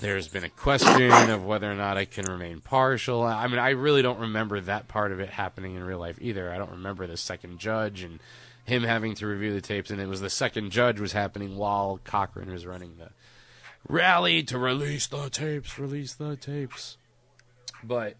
[0.00, 3.24] There's been a question of whether or not I can remain partial.
[3.24, 6.52] I mean, I really don't remember that part of it happening in real life either.
[6.52, 8.20] I don't remember the second judge and
[8.68, 11.98] him having to review the tapes, and it was the second judge was happening while
[12.04, 13.10] Cochran was running the
[13.88, 16.96] rally to release the tapes, release the tapes.
[17.82, 18.16] But,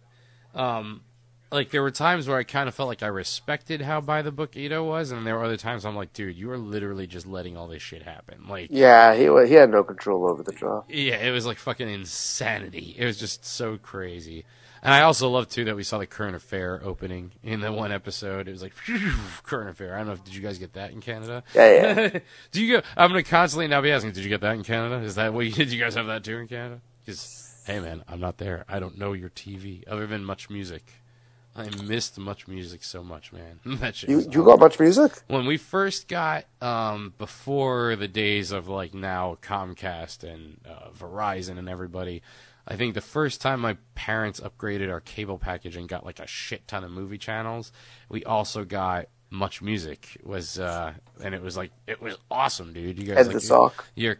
[0.55, 1.03] um,
[1.50, 4.30] like there were times where I kind of felt like I respected how by the
[4.32, 7.26] book Ito was, and there were other times I'm like, dude, you are literally just
[7.26, 8.46] letting all this shit happen.
[8.48, 10.84] Like, Yeah, he he had no control over the draw.
[10.88, 12.94] yeah, it was like fucking insanity.
[12.98, 14.44] It was just so crazy.
[14.80, 17.90] And I also love too that we saw the current affair opening in the one
[17.90, 18.46] episode.
[18.46, 19.11] It was like phew,
[19.42, 19.94] current affair.
[19.94, 21.42] I don't know if did you guys get that in Canada?
[21.52, 22.18] Yeah, yeah.
[22.52, 22.82] Do you go?
[22.96, 24.12] I'm gonna constantly now be asking.
[24.12, 25.04] Did you get that in Canada?
[25.04, 25.72] Is that what you, did?
[25.72, 26.80] You guys have that too in Canada?
[27.04, 28.64] Because hey, man, I'm not there.
[28.68, 30.84] I don't know your TV other than Much Music.
[31.56, 33.58] I missed Much Music so much, man.
[33.80, 34.11] that shit.
[34.11, 35.12] You you got much music?
[35.26, 41.58] when we first got um, before the days of like now Comcast and uh, Verizon
[41.58, 42.22] and everybody,
[42.66, 46.26] I think the first time my parents upgraded our cable package and got like a
[46.26, 47.72] shit ton of movie channels,
[48.08, 50.90] we also got much music was uh
[51.22, 53.84] and it was like it was awesome dude you guys like the Sock.
[53.94, 54.16] you're,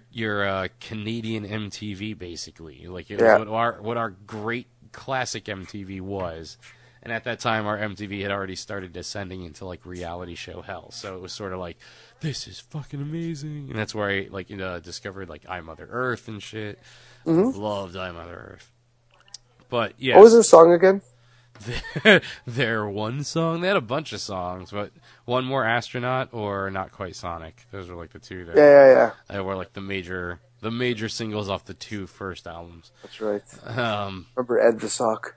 [0.47, 2.87] uh, Canadian MTV basically.
[2.87, 3.39] Like it Yeah.
[3.39, 6.59] was what our what our great classic MTV was.
[7.03, 10.91] And at that time, our MTV had already started descending into like reality show hell.
[10.91, 11.79] So it was sort of like,
[12.21, 15.89] this is fucking amazing, and that's where I like you know discovered like I Mother
[15.91, 16.79] Earth and shit.
[17.25, 18.71] Loved I Mother Earth.
[19.69, 21.03] But yeah, What was the song again?
[22.47, 23.61] their one song.
[23.61, 24.93] They had a bunch of songs, but
[25.25, 27.67] one more astronaut or not quite Sonic.
[27.71, 29.11] Those were like the two that Yeah, yeah, yeah.
[29.29, 32.91] they were like the major the major singles off the two first albums.
[33.03, 33.43] That's right.
[33.65, 35.37] Um, Remember Ed the Sock?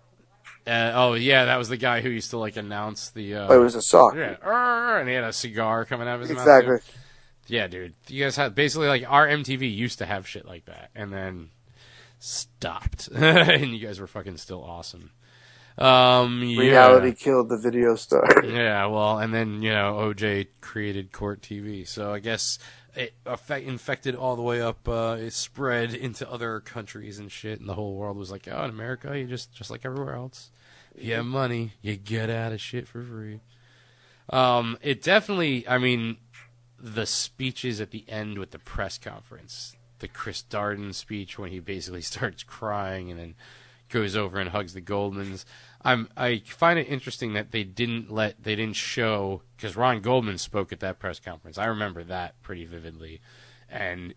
[0.67, 3.35] Uh, oh yeah, that was the guy who used to like announce the.
[3.35, 4.15] Uh, Oh, it was a sock.
[4.15, 6.71] yeah, "Arr," and he had a cigar coming out of his Exactly.
[6.73, 6.79] mouth.
[6.81, 6.97] Exactly.
[7.47, 7.93] Yeah, dude.
[8.07, 11.49] You guys had basically like our MTV used to have shit like that, and then
[12.19, 15.11] stopped, and you guys were fucking still awesome.
[15.77, 16.59] Um, yeah.
[16.59, 18.27] Reality killed the video star.
[18.45, 22.59] Yeah, well, and then you know OJ created Court TV, so I guess
[22.95, 24.87] it affect, infected all the way up.
[24.87, 28.63] Uh, it spread into other countries and shit, and the whole world was like, "Oh,
[28.63, 30.51] in America, you just just like everywhere else.
[30.95, 33.39] If you have money, you get out of shit for free."
[34.29, 35.67] Um, it definitely.
[35.67, 36.17] I mean,
[36.79, 41.59] the speeches at the end with the press conference, the Chris Darden speech when he
[41.59, 43.35] basically starts crying and then
[43.89, 45.45] goes over and hugs the Goldmans.
[45.83, 50.37] I'm I find it interesting that they didn't let they didn't show because Ron Goldman
[50.37, 51.57] spoke at that press conference.
[51.57, 53.21] I remember that pretty vividly,
[53.69, 54.13] and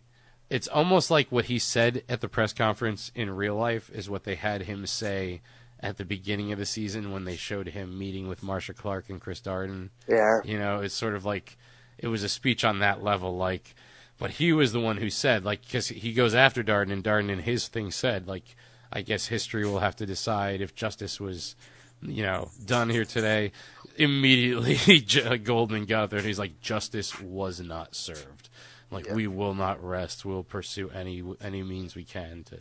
[0.50, 4.24] it's almost like what he said at the press conference in real life is what
[4.24, 5.40] they had him say
[5.80, 9.20] at the beginning of the season when they showed him meeting with Marcia Clark and
[9.20, 9.90] Chris Darden.
[10.08, 10.38] yeah.
[10.44, 11.56] You know, it's sort of like
[11.98, 13.74] it was a speech on that level, like.
[14.16, 17.30] But he was the one who said, like, because he goes after Darden, and Darden
[17.30, 18.54] in his thing said, like,
[18.94, 21.56] I guess history will have to decide if justice was,
[22.00, 23.50] you know, done here today.
[23.96, 25.00] Immediately,
[25.42, 28.48] Goldman got there and he's like, justice was not served.
[28.92, 30.24] Like, we will not rest.
[30.24, 32.58] We'll pursue any any means we can to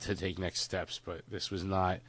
[0.00, 1.00] to take next steps.
[1.02, 2.00] But this was not,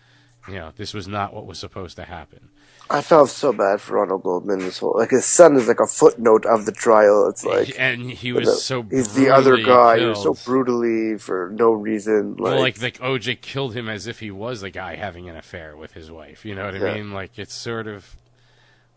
[0.47, 2.49] you know, this was not what was supposed to happen.
[2.89, 4.59] I felt so bad for Ronald Goldman.
[4.59, 7.27] This whole like his son is like a footnote of the trial.
[7.27, 9.99] It's like and he was so he's the other guy.
[9.99, 12.35] He was so brutally for no reason.
[12.37, 15.35] Like, well, like like OJ killed him as if he was the guy having an
[15.35, 16.45] affair with his wife.
[16.45, 16.93] You know what I Yeah.
[16.95, 17.11] mean?
[17.11, 18.15] Like it's sort of,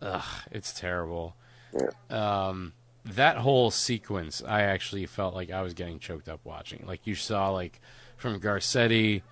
[0.00, 0.22] ugh,
[0.52, 1.34] it's terrible.
[1.74, 2.46] Yeah.
[2.48, 2.74] Um,
[3.04, 6.84] that whole sequence, I actually felt like I was getting choked up watching.
[6.86, 7.80] Like you saw, like
[8.16, 9.22] from Garcetti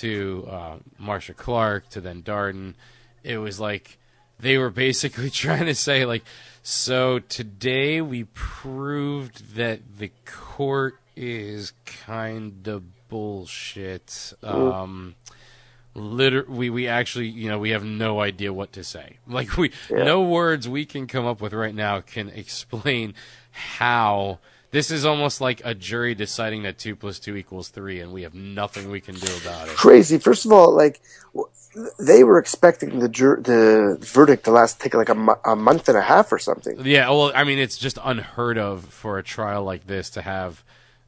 [0.00, 2.74] to uh, Marcia Clark to then Darden,
[3.22, 3.98] it was like
[4.38, 6.24] they were basically trying to say like,
[6.62, 14.32] so today we proved that the court is kind of bullshit.
[14.42, 15.14] Um,
[15.94, 19.72] liter- we we actually you know we have no idea what to say like we
[19.90, 20.02] Yeah.
[20.04, 23.14] no words we can come up with right now can explain
[23.52, 28.12] how this is almost like a jury deciding that two plus two equals three and
[28.12, 30.18] we have nothing we can do about it crazy.
[30.18, 31.00] First of all, like
[31.98, 35.88] they were expecting the jur- the verdict to last take like a, mo- a month
[35.88, 36.78] and a half or something.
[36.84, 40.64] yeah well i mean it's just unheard of for a trial like this to have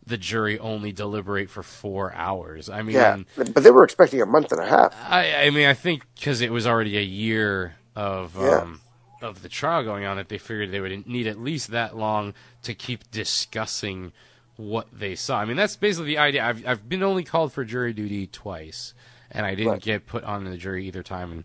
[0.06, 4.26] the jury only deliberate for four hours i mean Yeah, but they were expecting a
[4.26, 4.94] month and a half.
[5.08, 8.58] I, I mean, I think because it was already a year of Yeah.
[8.60, 8.80] um,
[9.22, 12.34] of the trial going on, that they figured they would need at least that long
[12.62, 14.12] to keep discussing
[14.56, 15.38] what they saw.
[15.40, 16.44] I mean, that's basically the idea.
[16.44, 18.92] I've I've been only called for jury duty twice,
[19.30, 19.82] and I didn't Right.
[19.82, 21.30] get put on the jury either time.
[21.32, 21.44] And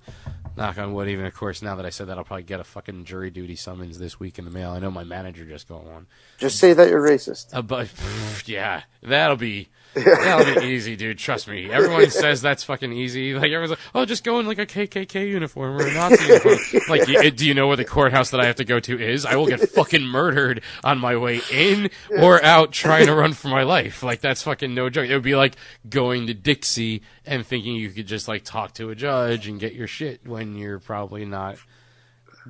[0.56, 2.64] knock on wood, even of course, now that I said that, I'll probably get a
[2.64, 4.72] fucking jury duty summons this week in the mail.
[4.72, 6.08] I know my manager just got one.
[6.38, 7.54] Just say that you're racist.
[7.54, 7.90] Uh, but
[8.46, 11.18] yeah, that'll be that'll be easy, dude.
[11.18, 11.72] Trust me.
[11.72, 13.34] Everyone says that's fucking easy.
[13.34, 16.58] Like everyone's like, "Oh, just go in like a KKK uniform or a Nazi uniform."
[16.90, 19.26] Like, y- do you know where the courthouse that I have to go to is?
[19.26, 23.48] I will get fucking murdered on my way in or out trying to run for
[23.50, 24.04] my life.
[24.04, 25.08] Like that's fucking no joke.
[25.10, 25.56] It would be like
[25.90, 29.74] going to Dixie and thinking you could just like talk to a judge and get
[29.74, 31.58] your shit when you're probably not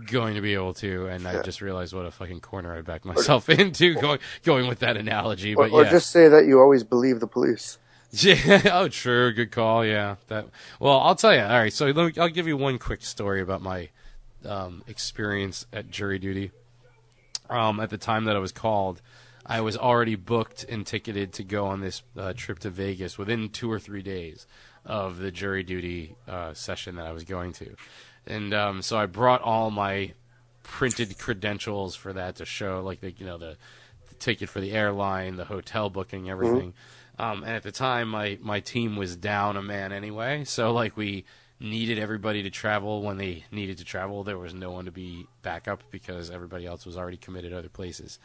[0.06, 3.06] going to be able to, and I just realized what a fucking corner I backed
[3.06, 5.54] myself into going going with that analogy.
[5.56, 7.78] Or, But or yeah, just say that you always believe the police.
[8.12, 8.62] yeah.
[8.72, 9.34] Oh, true.
[9.34, 9.86] Good call.
[9.86, 10.16] Yeah.
[10.28, 10.48] That.
[10.80, 11.42] Well, I'll tell you.
[11.42, 11.74] All right.
[11.74, 13.90] So let me, I'll give you one quick story about my
[14.46, 16.52] um, experience at jury duty.
[17.50, 19.02] Um, at the time that I was called,
[19.46, 23.50] I was already booked and ticketed to go on this uh, trip to Vegas within
[23.50, 24.48] two or three days
[24.86, 27.76] of the jury duty uh, session that I was going to,
[28.26, 30.14] and um, so I brought all my
[30.64, 33.58] printed credentials for that to show, like the you know the,
[34.10, 36.74] the ticket for the airline, the hotel booking, everything.
[37.20, 40.98] Um, and at the time, my my team was down a man anyway, so like
[40.98, 41.26] we
[41.60, 44.24] needed everybody to travel when they needed to travel.
[44.24, 48.20] There was no one to be backup because everybody else was already committed other places.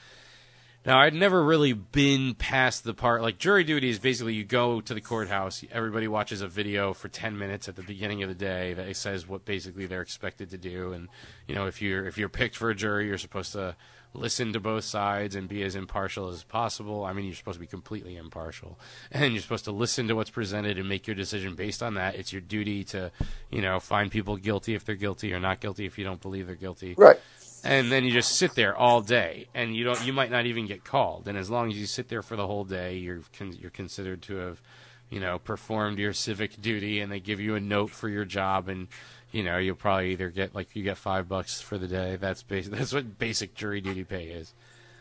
[0.88, 4.80] Now, I'd never really been past the part like jury duty is basically you go
[4.80, 8.34] to the courthouse, everybody watches a video for 10 minutes at the beginning of the
[8.34, 11.08] day that says what basically they're expected to do and
[11.46, 13.76] you know, if you're if you're picked for a jury, you're supposed to
[14.14, 17.04] listen to both sides and be as impartial as possible.
[17.04, 18.78] I mean, you're supposed to be completely impartial,
[19.12, 22.14] and you're supposed to listen to what's presented and make your decision based on that.
[22.14, 23.12] It's your duty to,
[23.50, 26.46] you know, find people guilty if they're guilty or not guilty if you don't believe
[26.46, 26.94] they're guilty.
[26.96, 27.20] Right.
[27.64, 30.04] And then you just sit there all day, and you don't.
[30.04, 31.26] You might not even get called.
[31.26, 34.22] And as long as you sit there for the whole day, you're con- you're considered
[34.22, 34.62] to have,
[35.10, 38.68] you know, performed your civic duty, and they give you a note for your job
[38.68, 38.88] and
[39.30, 42.16] you know, you'll probably either get like you get five bucks for the day.
[42.16, 42.72] That's basic.
[42.76, 44.54] That's what basic jury duty pay is.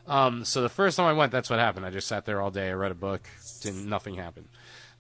[0.07, 1.85] Um, so the first time I went, that's what happened.
[1.85, 2.69] I just sat there all day.
[2.69, 3.27] I read a book.
[3.59, 4.47] Didn't nothing happened.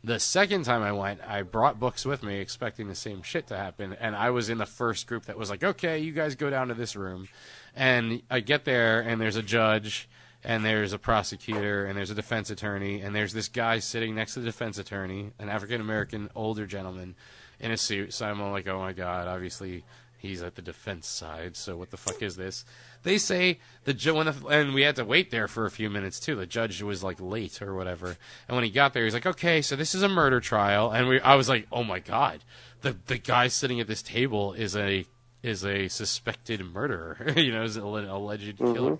[0.03, 3.57] The second time I went, I brought books with me, expecting the same shit to
[3.57, 3.93] happen.
[3.93, 6.67] And I was in the first group that was like, "Okay, you guys go down
[6.67, 7.27] to this room."
[7.75, 10.07] And I get there, and there's a judge,
[10.43, 14.35] and there's a prosecutor, and there's a defense attorney, and there's this guy sitting next
[14.35, 17.15] to the defense attorney, an African American older gentleman
[17.59, 18.13] in a suit.
[18.13, 19.83] So I'm like, oh my god, obviously
[20.17, 21.55] he's at the defense side.
[21.55, 22.65] So what the fuck is this?
[23.03, 25.89] They say the ju- when the, and we had to wait there for a few
[25.89, 26.35] minutes too.
[26.35, 28.17] The judge was like late or whatever.
[28.47, 30.91] And when he got there, he's like, okay, so this is a murder trial.
[30.91, 32.43] And we, I was like, oh my god,
[32.81, 35.05] the the guy sitting at this table is a
[35.43, 37.33] is a suspected murderer.
[37.35, 38.73] you know, is an alleged mm-hmm.
[38.73, 38.99] killer.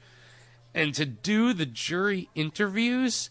[0.74, 3.30] And to do the jury interviews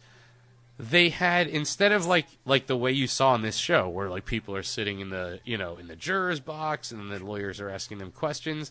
[0.78, 4.24] they had instead of like like the way you saw on this show where like
[4.24, 7.70] people are sitting in the you know in the jurors box and the lawyers are
[7.70, 8.70] asking them questions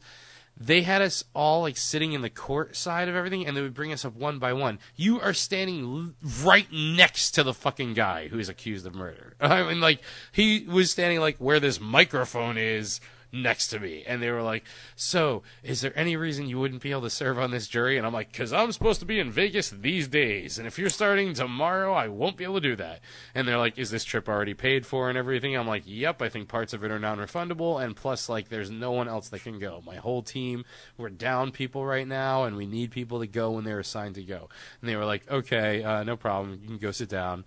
[0.58, 3.74] they had us all like sitting in the court side of everything and they would
[3.74, 4.80] bring us up one by one.
[4.96, 9.36] You are standing right next to the fucking guy who is accused of murder.
[9.42, 13.02] I mean like he was standing like where this microphone is
[13.36, 14.04] next to me.
[14.08, 14.64] And they were like
[14.96, 17.98] so is there any reason you wouldn't be able to serve on this jury?
[17.98, 20.58] And i'm like because i'm supposed to be in vegas these days.
[20.58, 23.02] And if you're starting tomorrow i won't be able to do that
[23.34, 25.56] and they're like is this trip already paid for and everything?
[25.56, 27.84] I'm like yep i think parts of it are non-refundable.
[27.84, 29.84] And plus like there's no one else that can go.
[29.86, 30.64] My whole team
[30.98, 34.24] we're down people right now and we need people to go when they're assigned to
[34.24, 34.50] go.
[34.82, 36.60] And they were like okay uh, no problem.
[36.62, 37.44] You can go sit down.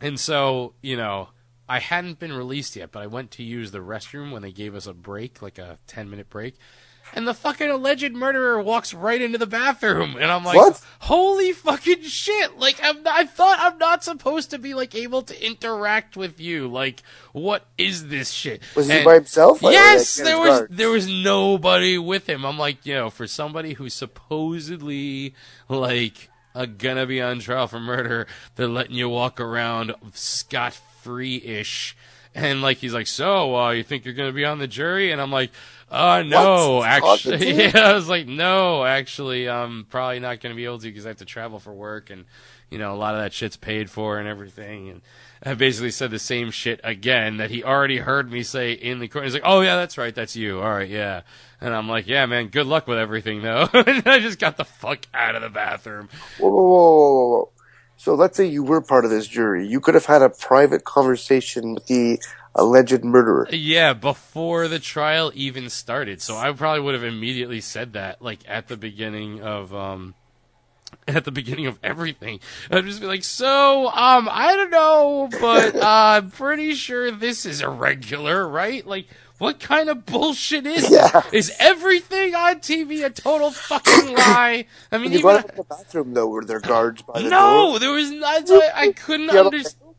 [0.00, 1.28] And so you know
[1.68, 4.74] I hadn't been released yet, but I went to use the restroom when they gave
[4.74, 6.56] us a break, like a 10 minute break.
[7.14, 10.16] And the fucking alleged murderer walks right into the bathroom.
[10.16, 10.82] And I'm like, what?
[11.00, 12.58] holy fucking shit.
[12.58, 16.68] Like, I'm I thought I'm not supposed to be, like, able to interact with you.
[16.68, 17.02] Like,
[17.32, 18.62] what is this shit?
[18.74, 19.60] Was and, he by himself?
[19.62, 20.76] yes, there was, guards?
[20.76, 22.44] there was nobody with him.
[22.44, 25.34] I'm like, you know, for somebody who's supposedly,
[25.68, 26.28] like,
[26.78, 28.26] gonna be on trial for murder,
[28.56, 31.96] they're letting you walk around scot free ish.
[32.34, 35.12] And like he's like, so uh, you think you're gonna be on the jury?
[35.12, 35.52] And I'm like,
[35.90, 36.88] uh, no, what?
[36.88, 37.70] actually, yeah.
[37.76, 41.18] I was like, no, actually, I'm probably not gonna be able to because I have
[41.18, 42.26] to travel for work, and
[42.70, 44.90] you know, a lot of that shit's paid for and everything.
[44.90, 45.02] And
[45.42, 49.08] I basically said the same shit again that he already heard me say in the
[49.08, 49.24] court.
[49.24, 50.60] He's like, oh yeah, that's right, that's you.
[50.60, 51.22] All right, yeah.
[51.60, 53.68] And I'm like, yeah, man, good luck with everything though.
[53.72, 56.08] and I just got the fuck out of the bathroom.
[56.38, 57.52] Whoa, whoa, whoa, whoa.
[57.96, 59.66] So let's say you were part of this jury.
[59.66, 62.20] You could have had a private conversation with the
[62.54, 63.48] alleged murderer.
[63.50, 66.20] Yeah, before the trial even started.
[66.22, 70.14] So I probably would have immediately said that, like at the beginning of um
[71.14, 72.40] at the beginning of everything.
[72.70, 77.46] I'd just be like, so, um, I don't know, but uh, I'm pretty sure this
[77.46, 78.84] is irregular, right?
[78.84, 79.06] Like,
[79.38, 81.22] what kind of bullshit is yeah.
[81.32, 84.66] Is everything on TV a total fucking lie?
[84.90, 87.78] I mean, you even to the bathroom though, were there guards by the no, door?
[87.78, 88.50] there was not.
[88.50, 89.94] I, I couldn't understand.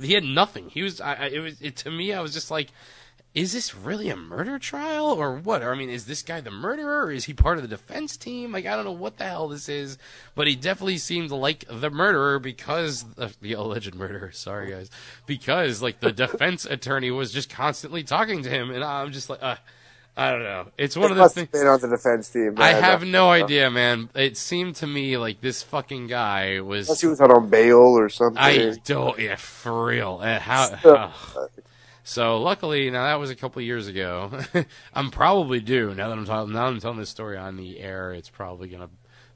[0.00, 0.68] He had nothing.
[0.70, 1.00] He was.
[1.00, 1.60] I, it was.
[1.60, 2.68] It, to me, I was just like,
[3.38, 5.62] is this really a murder trial or what?
[5.62, 8.16] Or, I mean, is this guy the murderer or is he part of the defense
[8.16, 8.50] team?
[8.50, 9.96] Like, I don't know what the hell this is,
[10.34, 14.32] but he definitely seemed like the murderer because of the alleged murderer.
[14.32, 14.90] Sorry, guys.
[15.24, 19.40] Because, like, the defense attorney was just constantly talking to him, and I'm just like,
[19.40, 19.56] uh,
[20.16, 20.66] I don't know.
[20.76, 21.48] It's one it of those things.
[21.50, 22.54] Been on the defense team.
[22.56, 24.10] I have no idea, man.
[24.16, 26.88] It seemed to me like this fucking guy was.
[26.88, 28.36] Unless he was out on bail or something.
[28.36, 29.16] I don't.
[29.16, 30.18] Yeah, for real.
[30.20, 30.72] Uh, how?
[30.84, 31.12] Uh,
[32.08, 34.30] so luckily, now that was a couple years ago.
[34.94, 36.54] I'm probably due now that I'm talking.
[36.54, 38.12] Now I'm telling this story on the air.
[38.12, 38.88] It's probably gonna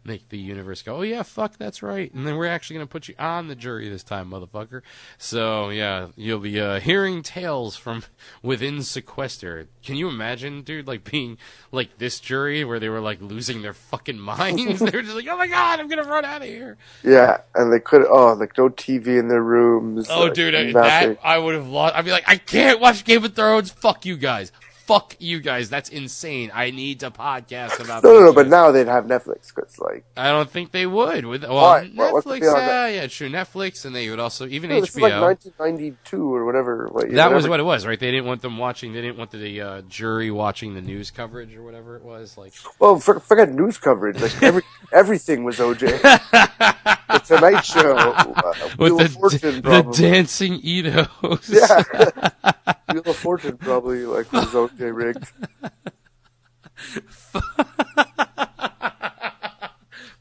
[0.05, 3.09] make the universe go, oh yeah, fuck, that's right, and then we're actually gonna put
[3.09, 4.83] you on the jury this time, motherfucker.
[5.19, 8.03] So yeah, you'll be uh, hearing tales from
[8.43, 9.69] within sequester.
[9.83, 11.39] Can you imagine, dude, like being
[11.71, 14.81] like this jury where they were like losing their fucking minds?
[14.81, 16.77] they were just like, oh my god, I'm gonna run out of here.
[17.03, 20.09] Yeah, and they could oh like no TV in their rooms.
[20.11, 20.73] Oh, like, dude, nothing.
[20.75, 21.95] that I would have lost.
[21.95, 23.71] I'd be like, I can't watch Game of Thrones.
[23.71, 24.53] Fuck you guys.
[24.87, 25.71] Fuck you guys.
[25.71, 26.51] That's insane.
[26.53, 28.03] I need to podcast about.
[28.03, 31.25] no, no, no, but now they'd have Netflix because like I don't think they would.
[31.25, 31.91] With well, Why?
[31.95, 33.29] What- what's the Netflix, yeah, yeah, true.
[33.29, 35.01] Netflix, and they would also even no, HBO.
[35.03, 36.91] like 1992 or whatever.
[36.93, 37.99] Like, that was what it was, right?
[37.99, 38.93] They didn't want them watching.
[38.93, 42.37] They didn't want the uh, jury watching the news coverage or whatever it was.
[42.37, 44.21] Like, Well, for, forget news coverage.
[44.21, 44.63] Like every
[44.93, 46.01] everything was OJ.
[46.03, 51.49] the Tonight Show, uh, with of Fortune, the, the dancing Itos.
[51.53, 52.73] Yeah,
[53.23, 55.27] Fortune probably like was okay rigged.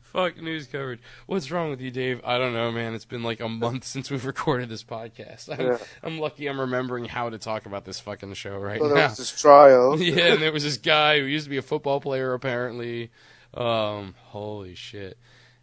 [0.03, 0.99] Fuck news coverage.
[1.25, 2.19] What's wrong with you, Dave?
[2.25, 2.93] I don't know, man.
[2.93, 5.47] It's been like a month since we've recorded this podcast.
[5.57, 5.77] I'm, Yeah.
[6.03, 9.07] I'm lucky I'm remembering how to talk about this fucking show right So there now.
[9.07, 9.97] was this trial.
[10.01, 13.11] yeah, and there was this guy who used to be a football player, apparently.
[13.53, 15.17] Um, holy shit.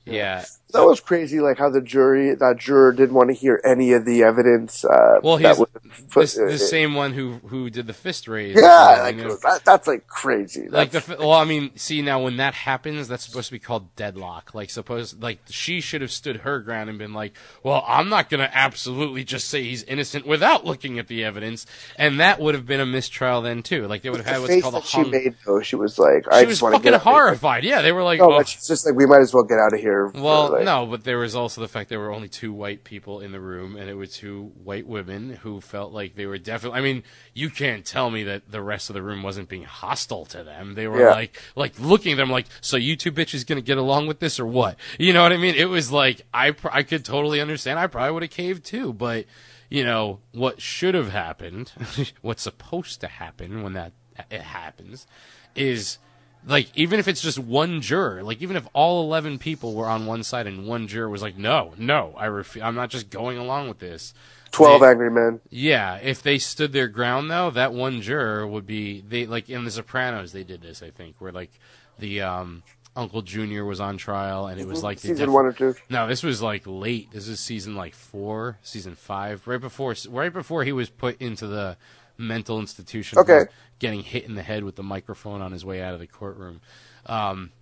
[0.06, 0.44] Yeah.
[0.74, 1.40] That was crazy.
[1.40, 4.84] Like how the jury, that juror didn't want to hear any of the evidence.
[4.84, 5.68] Uh, Well, that he's was
[6.14, 8.54] This, uh, the same one who who did the fist raise.
[8.54, 10.68] Yeah, like that, that's like crazy.
[10.68, 13.58] like That's, fi- well, I mean, see now when that happens, that's supposed to be
[13.58, 14.54] called deadlock.
[14.54, 18.28] Like suppose like she should have stood her ground and been like, "Well, I'm not
[18.28, 21.64] going to absolutely just say he's innocent without looking at the evidence,"
[21.96, 23.86] and that would have been a mistrial then too.
[23.86, 26.26] Like they would have had what's called a that she made though, she was like,
[26.30, 27.12] I She was just want to fucking get out of here.
[27.14, 27.64] horrified.
[27.64, 29.72] Yeah, they were like, No, "Oh, she's just like, we might as well get out
[29.72, 30.08] of here.
[30.14, 33.20] Well, like- no, but there was also the fact there were only two white people
[33.20, 36.78] in the room, and it was two white women who felt like they were definitely.
[36.78, 37.02] I mean,
[37.34, 40.74] you can't tell me that the rest of the room wasn't being hostile to them.
[40.74, 41.10] They were Yeah.
[41.10, 44.38] like, like looking at them like, so you two bitches gonna get along with this
[44.38, 44.76] or what?
[44.98, 45.54] You know what I mean?
[45.54, 47.78] It was like I pr- I could totally understand.
[47.78, 49.24] I probably would have caved too, but
[49.70, 51.72] you know what should have happened,
[52.22, 53.92] what's supposed to happen when that
[54.30, 55.06] it happens,
[55.54, 55.98] is
[56.46, 60.06] like even if it's just one juror, like even if all eleven people were on
[60.06, 63.38] one side and one juror was like, no, no, I ref- I'm not just going
[63.38, 64.14] along with this.
[64.50, 65.40] Twelve They- angry men.
[65.50, 69.64] Yeah, if they stood their ground though, that one juror would be they like in
[69.64, 71.50] The Sopranos they did this I think where like
[71.98, 72.62] the um
[72.96, 75.74] Uncle Junior was on trial and it was like the season def- one or two.
[75.90, 77.12] no, this was like late.
[77.12, 81.46] This is season like four, season five, right before right before he was put into
[81.46, 81.76] the
[82.18, 83.18] mental institution.
[83.18, 83.46] Okay.
[83.78, 86.60] getting hit in the head with the microphone on his way out of the courtroom.
[87.06, 87.52] Um,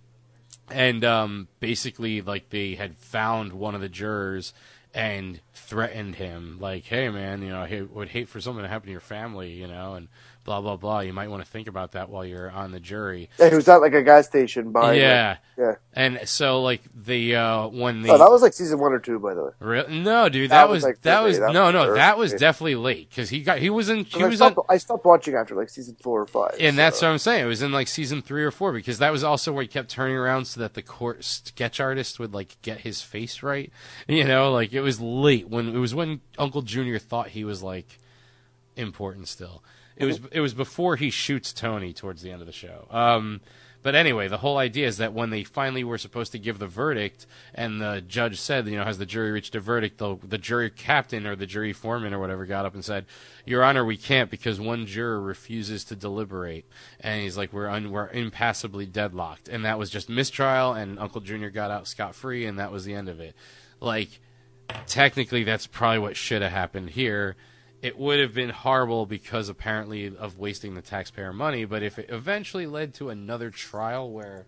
[0.69, 4.53] and um, basically, like they had found one of the jurors
[4.93, 8.87] and threatened him, like, "Hey, man, you know, I would hate for something to happen
[8.87, 10.07] to your family, you know, and
[10.47, 11.01] blah blah blah.
[11.01, 13.67] You might want to think about that while you're on the jury." Yeah, he was
[13.69, 14.99] at like a gas station buying.
[14.99, 15.29] yeah.
[15.29, 15.73] like- yeah.
[15.93, 19.17] And so, like the uh, when the Oh, that was like season one or two,
[19.19, 19.49] by the way.
[19.59, 19.89] Real?
[19.89, 22.33] No, dude, That that, was, was, like, that was That no, was no, that was
[22.33, 25.03] definitely late because he got he was in he I was stopped, on, I stopped
[25.03, 26.55] watching after like season four or five.
[26.59, 27.43] and that's what I'm saying.
[27.43, 29.89] It was in like season three or four because that was also where he kept
[29.89, 33.71] turning around so that the court sketch artist would like get his face right.
[34.07, 37.63] You know, like it was late when it was when Uncle Junior thought he was
[37.63, 37.97] like
[38.75, 39.63] important still.
[39.97, 42.87] It was it was before he shoots Tony towards the end of the show.
[42.91, 43.41] Um,
[43.83, 46.67] but anyway, the whole idea is that when they finally were supposed to give the
[46.67, 49.97] verdict, and the judge said, you know, has the jury reached a verdict?
[49.97, 53.05] The, the jury captain or the jury foreman or whatever got up and said,
[53.45, 56.65] "Your Honor, we can't because one juror refuses to deliberate."
[56.99, 61.21] And he's like, "We're un- we're impassibly deadlocked," and that was just mistrial, and Uncle
[61.21, 63.35] Junior got out scot free, and that was the end of it.
[63.79, 64.19] Like,
[64.87, 67.35] technically, that's probably what should have happened here
[67.87, 71.63] it would have been horrible because apparently of wasting the taxpayer money.
[71.63, 74.45] But if it eventually led to another trial where,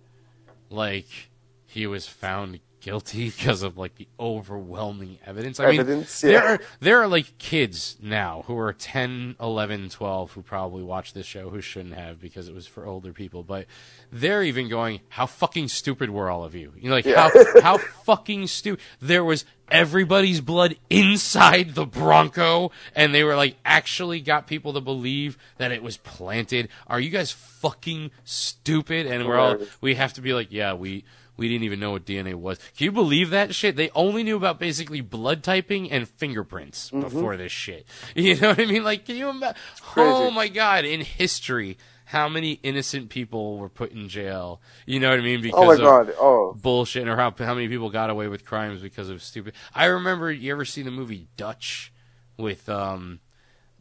[0.69, 1.29] like,
[1.65, 5.59] he was found guilty because of like the overwhelming evidence.
[5.59, 10.31] I mean, Evidence, there are there are like kids now who are 10, 11, 12
[10.33, 13.43] who probably watch this show who shouldn't have because it was for older people.
[13.43, 13.65] But
[14.11, 17.29] they're even going, "How fucking stupid were all of you?" You know, like Yeah.
[17.29, 18.83] how how fucking stupid.
[18.99, 24.81] There was everybody's blood inside the Bronco, and they were like actually got people to
[24.81, 26.69] believe that it was planted.
[26.87, 29.05] Are you guys fucking stupid?
[29.05, 31.03] And we're all we have to be like, yeah, we
[31.39, 32.59] we didn't even know what DNA was.
[32.77, 33.77] Can you believe that shit?
[33.77, 37.87] They only knew about basically blood typing and fingerprints before this shit.
[38.15, 38.83] You know what I mean?
[38.83, 39.55] Like, can you imagine?
[39.95, 40.83] Oh my god!
[40.85, 41.77] In history.
[42.05, 44.61] How many innocent people were put in jail?
[44.87, 45.41] You know what I mean?
[45.41, 46.15] Because Oh my of, god!
[46.19, 49.53] Oh, bullshit or how how many people got away with crimes because of stupid.
[49.75, 51.93] I remember you ever seen the movie Dutch
[52.35, 53.19] with um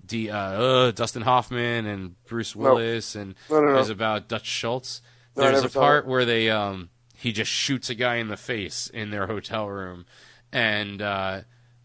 [0.04, 2.62] D, uh, uh, Dustin Hoffman and Bruce No.
[2.74, 3.74] Willis and No, no, no.
[3.74, 5.00] it was about Dutch Schultz.
[5.34, 9.10] There's a part where they um he just shoots a guy in the face in
[9.10, 10.06] their hotel room,
[10.52, 11.40] and uh,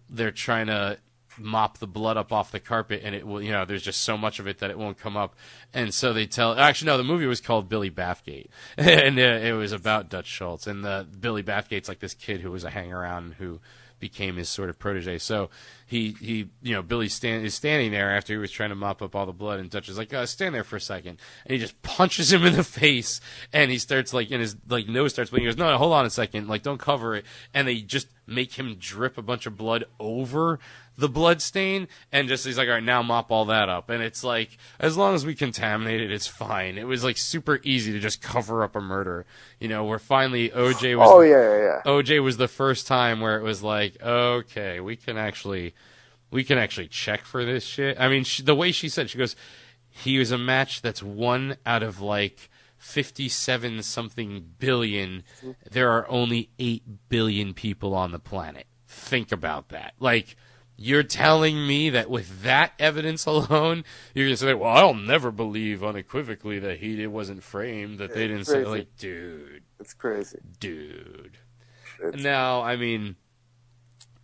[0.08, 1.00] they're trying to
[1.40, 4.16] mop the blood up off the carpet and it will you know there's just so
[4.16, 5.36] much of it that it won't come up.
[5.74, 8.50] And so they tell actually no the movie was called billy bathgate.
[8.78, 12.52] And uh, it was about dutch schultz and the billy bathgate's like this kid who
[12.52, 13.60] was a hangaround who
[14.00, 15.18] became his sort of protege.
[15.18, 15.50] So
[15.86, 19.02] he he you know Billy stand is standing there after he was trying to mop
[19.02, 21.54] up all the blood, and Dutch is like, uh, stand there for a second, and
[21.54, 23.22] he just punches him in the face,
[23.52, 25.48] and he starts like and his like nose starts bleeding.
[25.48, 28.08] He goes, no, no, hold on a second, like don't cover it, and they just
[28.26, 30.60] make him drip a bunch of blood over
[30.98, 31.88] the blood stain.
[32.12, 33.90] And just he's like all right now mop all that up.
[33.90, 36.78] And it's like as long as we contaminate it it's fine.
[36.78, 39.26] It was like super easy to just cover up a murder.
[39.60, 41.82] You know where finally oj was Oh yeah, yeah, yeah.
[41.86, 45.74] oj was the first time where it was like okay we can actually
[46.34, 49.18] we can actually check for this shit i mean she, the way she said she
[49.18, 49.36] goes
[49.90, 55.24] he was a match that's one out of like 57 something billion
[55.70, 60.36] there are only 8 billion people on the planet think about that like
[60.76, 65.84] you're telling me that with that evidence alone, you're gonna say, "Well, I'll never believe
[65.84, 68.00] unequivocally that he wasn't framed.
[68.00, 70.40] That they didn't say, like, dude, It's crazy.
[70.60, 71.38] dude."
[72.02, 73.16] It's, Now, I mean,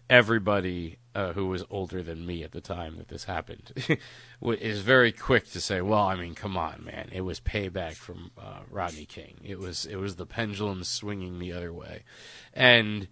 [0.09, 3.71] everybody uh, who was older than me at the time that this happened
[4.41, 8.31] is very quick to say, "Well, I mean, come on, man, it was payback from
[8.37, 9.39] uh, Rodney King.
[9.43, 12.03] It was it was the pendulum swinging the other way,"
[12.53, 13.07] and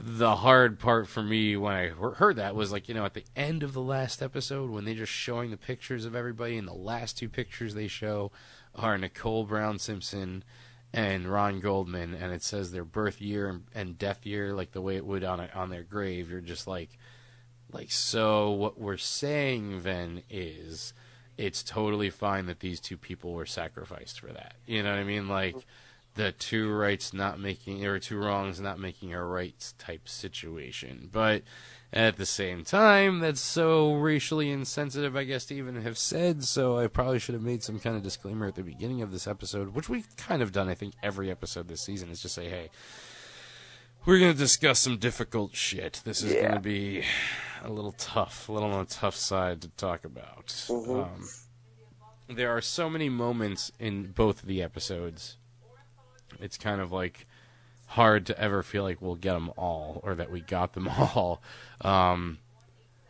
[0.00, 3.24] the hard part for me when I heard that was like, you know, at the
[3.34, 6.72] end of the last episode when they're just showing the pictures of everybody, and the
[6.72, 8.30] last two pictures they show
[8.74, 10.44] are Nicole Brown Simpson
[10.92, 14.96] and Ron Goldman, and it says their birth year and, death year, like the way
[14.96, 16.30] it would on a, on their grave.
[16.30, 16.98] You're just like,
[17.70, 20.94] like, so what we're saying then is,
[21.36, 24.54] it's totally fine that these two people were sacrificed for that.
[24.66, 25.28] You know what I mean?
[25.28, 25.54] Like
[26.14, 31.08] the two rights not making or two wrongs not making a right type situation.
[31.12, 31.44] But
[31.92, 36.44] at the same time, that's so racially insensitive, I guess, to even have said.
[36.44, 39.26] So I probably should have made some kind of disclaimer at the beginning of this
[39.26, 42.48] episode, which we've kind of done, I think, every episode this season, is just say,
[42.50, 42.68] hey,
[44.04, 46.00] we're going to discuss some difficult shit.
[46.04, 46.42] This is Yeah.
[46.42, 47.04] going to be
[47.62, 50.46] a little tough, a little on the tough side to talk about.
[50.68, 51.04] Mhm.
[51.04, 51.28] Um,
[52.28, 55.36] there are so many moments in both of the episodes.
[56.38, 57.26] It's kind of like
[57.88, 61.42] hard to ever feel like we'll get them all or that we got them all.
[61.80, 62.38] Um,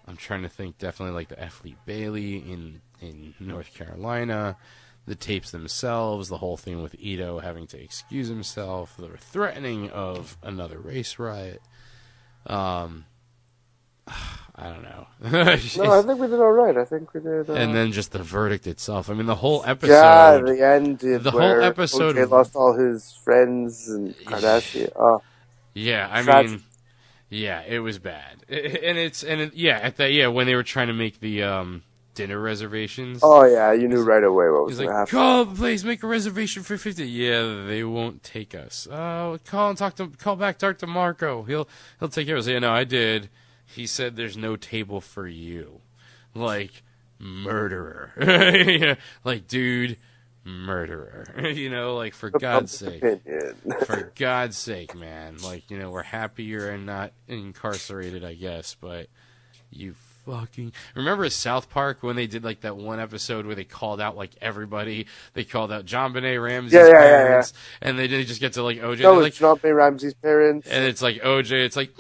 [0.07, 1.63] I'm trying to think definitely like the F.
[1.65, 4.57] Lee Bailey in in North Carolina,
[5.07, 10.37] the tapes themselves, the whole thing with Ito having to excuse himself, the threatening of
[10.43, 11.63] another race riot.
[12.47, 13.05] Um,
[14.61, 15.07] I don't know.
[15.85, 16.77] no, I think we did all right.
[16.77, 17.49] I think we did.
[17.49, 19.09] Uh, and then just the verdict itself.
[19.09, 19.93] I mean, the whole episode.
[19.93, 20.99] yeah, the end.
[20.99, 24.91] the whole episode- OJ lost all his friends and Kardashian.
[24.97, 25.23] Oh,
[25.75, 26.51] Yeah, I Tragic.
[26.51, 26.63] mean,
[27.31, 30.63] yeah, it was bad, and it's and it, yeah, at that yeah when they were
[30.63, 31.83] trying to make the um,
[32.15, 33.21] dinner reservations.
[33.23, 35.19] oh yeah, you knew right away what was He's going to like, happen.
[35.19, 37.07] call place, make a reservation for fifty.
[37.07, 38.89] Yeah, they won't take us.
[38.91, 41.43] Oh, call and talk to, call back, talk to Marco.
[41.43, 41.69] He'll
[42.01, 42.49] he'll take care of us.
[42.49, 43.29] Yeah, no, I did.
[43.75, 45.81] He said there's no table for you.
[46.35, 46.83] Like
[47.19, 48.13] murderer.
[48.21, 48.95] yeah,
[49.25, 49.97] like dude,
[50.45, 51.27] murderer.
[51.55, 53.03] you know, like for God's sake
[53.87, 55.39] for God's sake, man.
[55.39, 59.09] Like, you know, we're happy you're not incarcerated, I guess, but
[59.71, 59.95] you
[60.27, 64.17] fucking remember South Park when they did like that one episode where they called out
[64.17, 65.07] like everybody.
[65.35, 68.63] They called out JonBenét Ramsey's Yeah, yeah, yeah, parents, and they didn't just get to
[68.63, 69.01] like OJ.
[69.01, 70.69] no, it's like, John Bay Ramsey's parents.
[70.69, 71.65] and it's like OJ.
[71.65, 71.91] It's like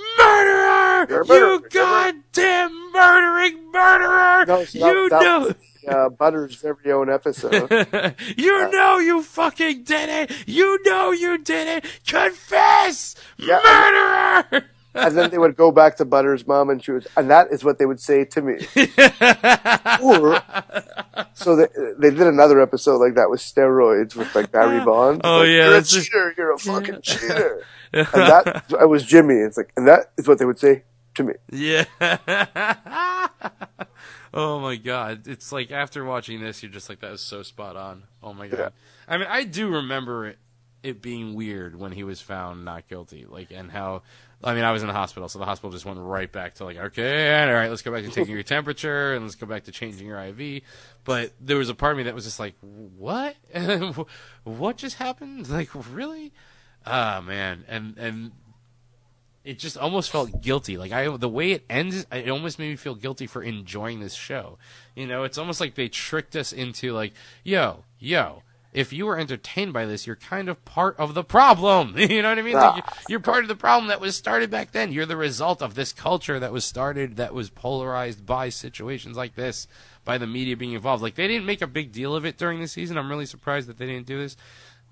[1.06, 1.24] murderer.
[1.34, 4.44] You goddamn murdering murderer.
[4.46, 5.40] No, so you that, know.
[5.40, 5.54] was,
[5.88, 7.70] uh, Butters' very own episode.
[8.36, 10.32] you know you fucking did it.
[10.46, 11.84] You know you did it.
[12.06, 14.64] Confess, Yeah, murderer.
[14.94, 17.62] and then they would go back to Butters' mom, and she was, and that is
[17.64, 18.58] what they would say to me.
[20.00, 20.40] Or,
[21.34, 21.66] so they
[21.98, 25.20] they did another episode like that with steroids with like Barry Bonds.
[25.24, 26.34] Oh, Like, yeah, you're a- cheater.
[26.36, 27.64] You're a fucking cheater.
[27.92, 29.34] And that I was Jimmy.
[29.36, 30.84] It's like, and that is what they would say
[31.18, 31.34] to me.
[31.50, 31.84] yeah.
[34.34, 35.26] oh my god!
[35.26, 38.04] It's like after watching this, you're just like that was so spot on.
[38.22, 38.58] Oh my god!
[38.58, 38.68] Yeah.
[39.06, 40.38] I mean, I do remember it,
[40.82, 44.02] it being weird when he was found not guilty, like and how.
[44.42, 46.64] I mean, I was in the hospital, so the hospital just went right back to
[46.64, 49.64] like, okay, all right, let's go back to taking your temperature and let's go back
[49.64, 50.62] to changing your IV.
[51.02, 53.34] But there was a part of me that was just like, what?
[54.44, 55.48] what just happened?
[55.48, 56.32] Like, really?
[56.86, 58.30] Ah, man, and and
[59.48, 60.76] it just almost felt guilty.
[60.76, 64.12] Like I, the way it ends, it almost made me feel guilty for enjoying this
[64.12, 64.58] show.
[64.94, 68.42] You know, it's almost like they tricked us into like, yo, yo,
[68.74, 71.94] if you were entertained by this, you're kind of part of the problem.
[71.96, 72.56] you know what I mean?
[72.56, 72.98] Like, Ah.
[73.08, 74.92] you're part of the problem that was started back then.
[74.92, 79.34] You're the result of this culture that was started, that was polarized by situations like
[79.34, 79.66] this,
[80.04, 81.02] by the media being involved.
[81.02, 82.98] Like, they didn't make a big deal of it during the season.
[82.98, 84.36] I'm really surprised that they didn't do this.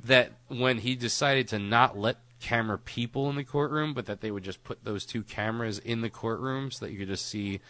[0.04, 4.30] That when he decided to not let camera people in the courtroom, but that they
[4.30, 7.60] would just put those two cameras in the courtroom so that you could just see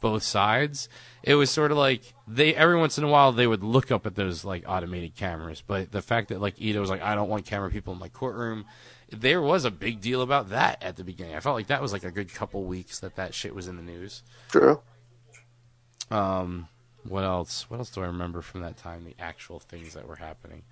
[0.00, 0.88] both sides.
[1.22, 4.06] It was sort of like they every once in a while they would look up
[4.06, 7.28] at those like automated cameras, but the fact that like Ito was like, I don't
[7.28, 8.66] want camera people in my courtroom.
[9.10, 11.34] There was a big deal about that at the beginning.
[11.34, 13.76] I felt like that was like a good couple weeks that that shit was in
[13.76, 14.22] the news.
[14.50, 14.80] True.
[16.10, 16.68] Um,
[17.04, 17.70] what else?
[17.70, 19.04] What else do I remember from that time?
[19.04, 20.62] The actual things that were happening.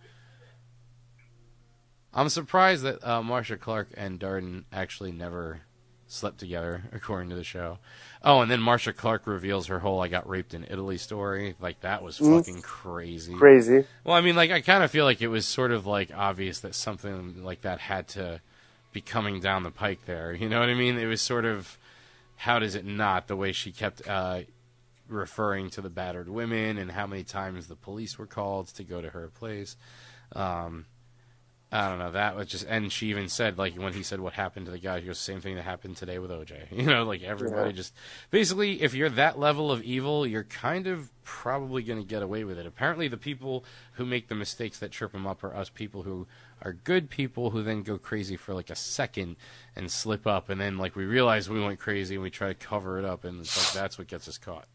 [2.14, 5.60] I'm surprised that uh, Marcia Clark and Darden actually never
[6.06, 7.78] slept together, according to the show.
[8.22, 11.54] Oh, and then Marcia Clark reveals her whole "I got raped in Italy" story.
[11.60, 12.36] Like that was Mm.
[12.38, 13.34] fucking crazy.
[13.34, 13.84] Crazy.
[14.04, 16.60] Well, I mean, like I kind of feel like it was sort of like obvious
[16.60, 18.40] that something like that had to
[18.92, 20.34] be coming down the pike there.
[20.34, 20.98] You know what I mean?
[20.98, 21.78] It was sort of
[22.36, 24.40] how does it not the way she kept uh,
[25.08, 29.00] referring to the battered women and how many times the police were called to go
[29.00, 29.76] to her place.
[30.34, 30.86] Um,
[31.74, 32.10] I don't know.
[32.10, 34.78] That was just, and she even said, like, when he said what happened to the
[34.78, 36.70] guy, he goes, same thing that happened today with OJ.
[36.70, 37.76] You know, like everybody Yeah.
[37.76, 37.94] just,
[38.30, 42.44] basically, if you're that level of evil, you're kind of probably going to get away
[42.44, 42.66] with it.
[42.66, 43.64] Apparently, the people
[43.94, 46.26] who make the mistakes that trip them up are us people who
[46.60, 49.36] are good people who then go crazy for like a second
[49.74, 52.54] and slip up, and then like we realize we went crazy and we try to
[52.54, 54.66] cover it up, and it's like that's what gets us caught.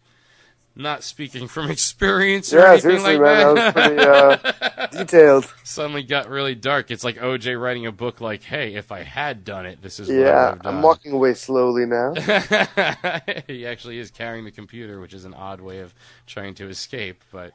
[0.79, 3.55] Not speaking from experience or Yeah, anything like man.
[3.55, 3.55] that.
[3.55, 5.53] That was pretty uh, detailed.
[5.63, 6.91] Suddenly got really dark.
[6.91, 10.13] It's like OJ writing a book like, "Hey, if I had done it, this is
[10.13, 12.13] what I would Yeah, have done." I'm walking away slowly now.
[13.47, 15.95] he actually is carrying the computer, which is an odd way of
[16.27, 17.53] trying to escape, but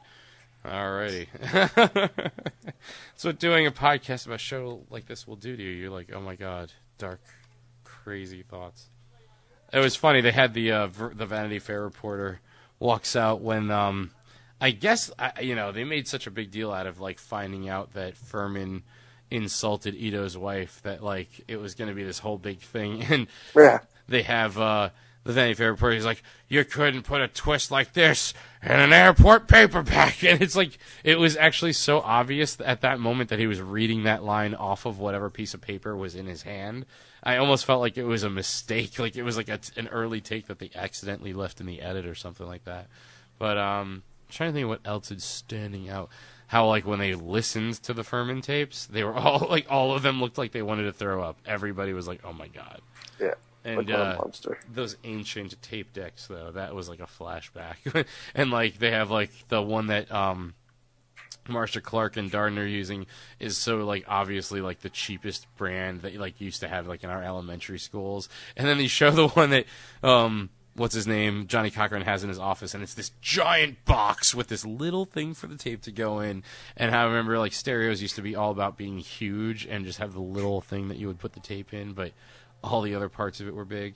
[0.65, 1.27] alrighty.
[3.15, 5.69] so doing a podcast about a show like this will do to you.
[5.69, 7.21] You're like, oh my god, dark,
[7.85, 8.89] crazy thoughts.
[9.71, 10.21] It was funny.
[10.21, 12.41] They had the uh, ver- the Vanity Fair reporter
[12.83, 14.11] walks out when um,
[14.59, 17.69] I guess I, you know they made such a big deal out of like finding
[17.69, 18.81] out that Fuhrman
[19.31, 23.27] insulted Ito's wife that like it was going to be this whole big thing and
[23.55, 23.79] Yeah.
[24.07, 24.89] they have uh,
[25.23, 25.95] the Vanity Fair reporter.
[25.95, 30.55] He's like, "You couldn't put a twist like this in an airport paperback," and it's
[30.55, 34.53] like it was actually so obvious at that moment that he was reading that line
[34.53, 36.85] off of whatever piece of paper was in his hand.
[37.23, 40.21] I almost felt like it was a mistake, like it was like a, an early
[40.21, 42.87] take that they accidentally left in the edit or something like that.
[43.39, 46.09] But um, I'm trying to think what else is standing out.
[46.47, 50.03] How like when they listened to the Fuhrman tapes, they were all like all of
[50.03, 51.37] them looked like they wanted to throw up.
[51.45, 52.81] Everybody was like, "Oh my god!"
[53.19, 53.33] Yeah.
[53.65, 54.21] And uh,
[54.71, 58.05] those ancient tape decks though that was like a flashback.
[58.35, 60.53] And like they have like the one that um
[61.47, 63.05] Marcia Clark and Darden are using
[63.39, 67.09] is so like obviously like the cheapest brand that like used to have like in
[67.09, 68.29] our elementary schools.
[68.55, 69.65] And then they show the one that
[70.01, 71.47] um what's his name?
[71.47, 72.73] Johnnie Cochran has in his office.
[72.73, 76.43] And it's this giant box with this little thing for the tape to go in.
[76.75, 80.13] And I remember like stereos used to be all about being huge and just have
[80.13, 81.93] the little thing that you would put the tape in.
[81.93, 82.13] But
[82.63, 83.95] all the other parts of it were big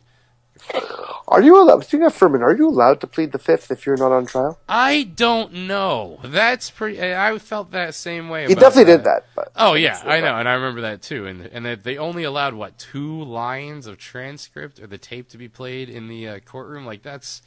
[1.28, 1.84] Are you allowed?
[1.84, 4.60] Speaking of Fuhrman, are you allowed to plead the fifth if you're not on trial?
[4.68, 6.20] I don't know.
[6.24, 7.02] That's pretty.
[7.04, 8.48] I felt that same way.
[8.48, 9.26] He definitely did that.
[9.36, 11.26] But Oh yeah, I know, and I remember that too.
[11.26, 15.38] And and that they only allowed what two lines of transcript or the tape to
[15.38, 16.86] be played in the uh, courtroom.
[16.86, 17.42] Like that's,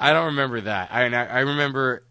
[0.00, 0.90] I don't remember that.
[0.92, 2.04] I, I remember,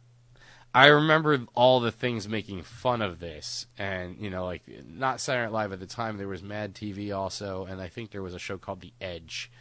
[0.74, 5.45] I remember all the things making fun of this, and you know, like not Saturday
[5.45, 6.17] Night Live at the time.
[6.17, 9.51] There was Mad TV also, and I think there was a show called The Edge.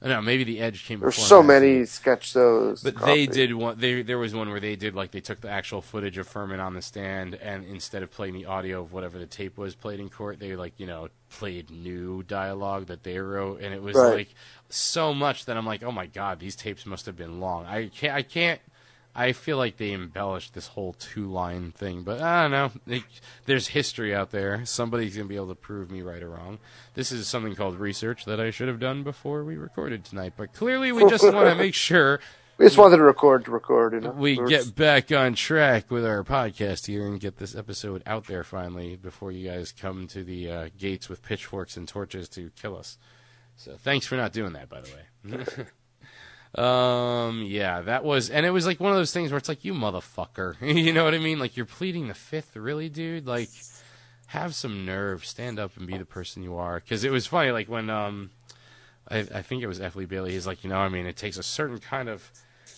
[0.00, 1.00] No, maybe The Edge came.
[1.00, 2.84] There's so many sketch shows.
[2.84, 3.26] But Coffee.
[3.26, 3.78] they did one.
[3.80, 6.60] They there was one where they did like they took the actual footage of Fuhrman
[6.64, 9.98] on the stand, and instead of playing the audio of whatever the tape was played
[10.00, 13.96] in court, they like you know played new dialogue that they wrote, and it was
[13.96, 14.14] Right.
[14.18, 14.34] like
[14.68, 17.64] so much that I'm like, oh my god, these tapes must have been long.
[17.66, 18.14] I can't.
[18.14, 18.60] I can't.
[19.18, 22.70] I feel like they embellished this whole two line thing, but I don't know.
[22.86, 23.02] They,
[23.46, 24.64] there's history out there.
[24.64, 26.58] Somebody's gonna be able to prove me right or wrong.
[26.94, 30.52] This is something called research that I should have done before we recorded tonight, but
[30.52, 32.20] clearly we just want to make sure
[32.58, 33.94] We just wanted to record to record.
[33.94, 37.56] You know, we We're- get back on track with our podcast here and get this
[37.56, 41.88] episode out there finally before you guys come to the uh, gates with pitchforks and
[41.88, 42.98] torches to kill us.
[43.56, 45.66] So thanks for not doing that, by the way.
[46.58, 49.64] um, yeah, that was, and it was like one of those things where it's like,
[49.64, 51.38] you motherfucker, you know what I mean?
[51.38, 53.26] Like you're pleading the fifth, really, dude?
[53.26, 53.48] Like,
[54.28, 56.80] have some nerve, stand up and be the person you are.
[56.80, 58.30] Because it was funny, like when um,
[59.08, 59.96] I, I think it was F.
[59.96, 60.32] Lee Bailey.
[60.32, 62.30] He's like, you know, I mean, it takes a certain kind of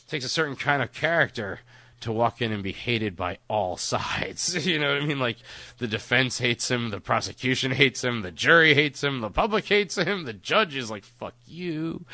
[0.09, 1.61] takes a certain kind of character
[2.01, 4.67] to walk in and be hated by all sides.
[4.67, 5.19] you know what I mean?
[5.19, 5.39] Like
[5.79, 9.97] the defense hates him, the prosecution hates him, the jury hates him, the public hates
[9.97, 12.05] him, the judge is like fuck you.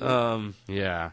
[0.00, 1.10] Um, yeah.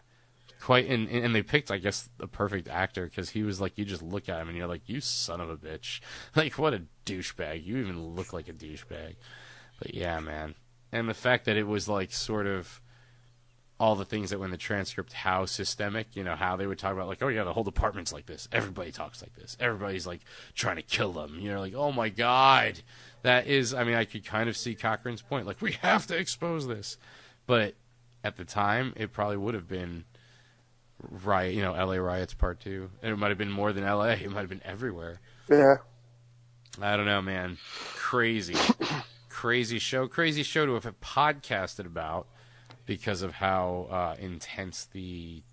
[0.61, 3.85] Quite and and they picked I guess the perfect actor cuz he was like you
[3.85, 5.99] just look at him and you're like you son of a bitch.
[6.35, 7.65] Like what a douchebag.
[7.65, 9.15] You even look like a douchebag.
[9.79, 10.55] But yeah, man.
[10.91, 12.81] And the fact that it was like sort of
[13.81, 16.77] all the things that were in the transcript how systemic, you know, how they would
[16.77, 18.47] talk about like, oh yeah, the whole department's like this.
[18.51, 19.57] Everybody talks like this.
[19.59, 20.21] Everybody's like
[20.53, 21.39] trying to kill them.
[21.39, 22.79] You know, like, oh my god.
[23.23, 25.47] That is I mean, I could kind of see Cochran's point.
[25.47, 26.99] Like, we have to expose this.
[27.47, 27.73] But
[28.23, 30.05] at the time, it probably would have been
[31.09, 32.87] riot, you know, LA riots part 2.
[33.01, 34.09] And it might have been more than LA.
[34.09, 35.21] It might have been everywhere.
[35.49, 35.77] Yeah.
[36.79, 37.57] I don't know, man.
[37.95, 38.55] Crazy.
[39.29, 40.07] crazy show.
[40.07, 42.27] Crazy show to have podcasted about
[42.85, 45.43] because of how uh, intense the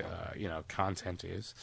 [0.00, 1.54] uh, you know content is.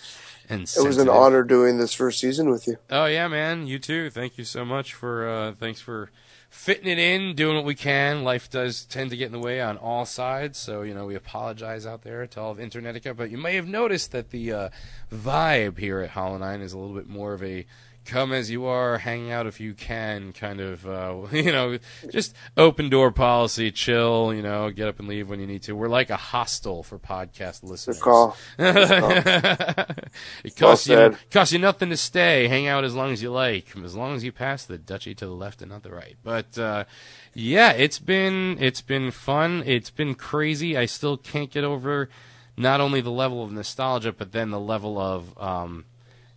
[0.47, 2.77] And it was an honor doing this first season with you.
[2.89, 4.09] Oh yeah, man, you too.
[4.09, 6.11] Thank you so much for uh, thanks for
[6.49, 8.23] fitting it in, doing what we can.
[8.23, 11.15] Life does tend to get in the way on all sides, so you know we
[11.15, 13.15] apologize out there to all of Internetica.
[13.15, 14.69] But you may have noticed that the uh,
[15.11, 17.65] vibe here at Hollow Nine is a little bit more of a
[18.09, 21.77] come as you are, hang out if you can, kind of, uh, you know,
[22.09, 25.75] just open door policy, chill, you know, get up and leave when you need to.
[25.75, 27.99] We're like a hostel for podcast listeners.
[27.99, 28.35] Good call.
[28.57, 32.47] it costs well you costs you nothing to stay.
[32.47, 35.25] Hang out as long as you like, as long as you pass the duchy to
[35.25, 36.15] the left and not the right.
[36.23, 36.85] But uh,
[37.33, 39.63] yeah, it's been it's been fun.
[39.65, 40.75] It's been crazy.
[40.75, 42.09] I still can't get over
[42.57, 45.85] not only the level of nostalgia, but then the level of um,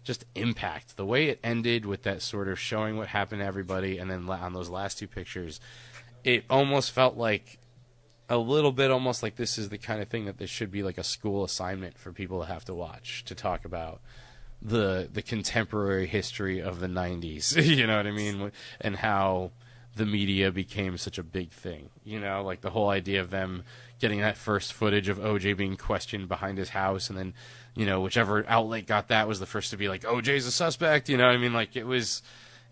[0.03, 0.97] just impact.
[0.97, 4.29] The way it ended with that sort of showing what happened to everybody, and then
[4.29, 5.61] on those last two pictures,
[6.25, 7.59] it almost felt like
[8.29, 10.83] a little bit almost like this is the kind of thing that this should be
[10.83, 14.01] like a school assignment for people to have to watch to talk about
[14.61, 19.51] the the contemporary history of the 90s you know what i mean and how
[19.97, 23.65] the media became such a big thing you know like the whole idea of them
[23.99, 27.35] getting that first footage of oj being questioned behind his house and then
[27.75, 31.09] you know, whichever outlet got that was the first to be like, OJ's a suspect.
[31.09, 31.53] You know I mean?
[31.53, 32.23] Like it was,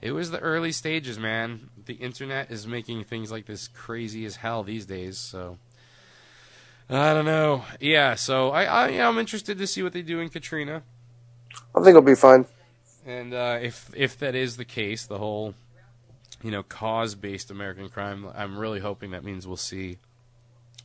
[0.02, 1.70] it was the early stages, man.
[1.86, 5.18] The internet is making things like this crazy as hell these days.
[5.18, 5.58] So
[6.88, 7.64] I don't know.
[7.80, 8.14] Yeah.
[8.14, 10.82] So I, I I'm interested to see what they do in Katrina.
[11.74, 12.46] I think it'll be fine.
[13.06, 15.54] And uh, if if that is the case, the whole
[16.42, 19.98] you know cause based American crime, I'm really hoping that means we'll see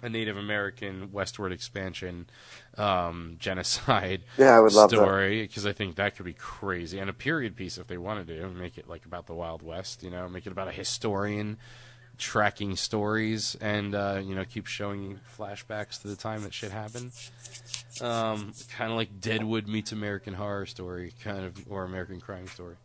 [0.01, 2.27] a Native American westward expansion
[2.77, 7.09] um, genocide yeah, I would love story because I think that could be crazy and
[7.09, 10.09] a period piece if they wanted to make it like about the Wild West, you
[10.09, 11.57] know, make it about a historian
[12.17, 17.11] tracking stories and uh, you know keep showing flashbacks to the time that shit happened.
[18.01, 22.75] Um, kind of like Deadwood meets American Horror Story, kind of or American Crime Story.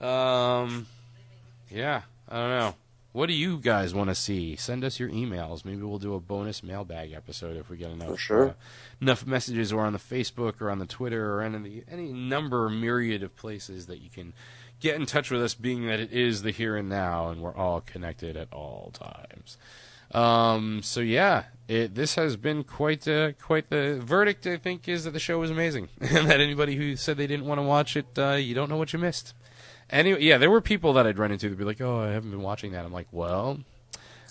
[0.00, 0.86] Um,
[1.70, 2.74] yeah, I don't know.
[3.12, 4.56] What do you guys want to see?
[4.56, 5.66] Send us your emails.
[5.66, 8.48] Maybe we'll do a bonus mailbag episode if we get enough sure.
[8.48, 8.52] uh,
[9.02, 13.22] enough messages, or on the Facebook, or on the Twitter, or any any number myriad
[13.22, 14.32] of places that you can
[14.80, 15.52] get in touch with us.
[15.52, 19.58] Being that it is the here and now, and we're all connected at all times.
[20.12, 24.46] Um, so yeah, it, this has been quite uh, quite the verdict.
[24.46, 27.46] I think is that the show was amazing, and that anybody who said they didn't
[27.46, 29.34] want to watch it, uh, you don't know what you missed.
[29.92, 32.30] Anyway, yeah, there were people that I'd run into that'd be like, "Oh, I haven't
[32.30, 33.60] been watching that." I'm like, "Well,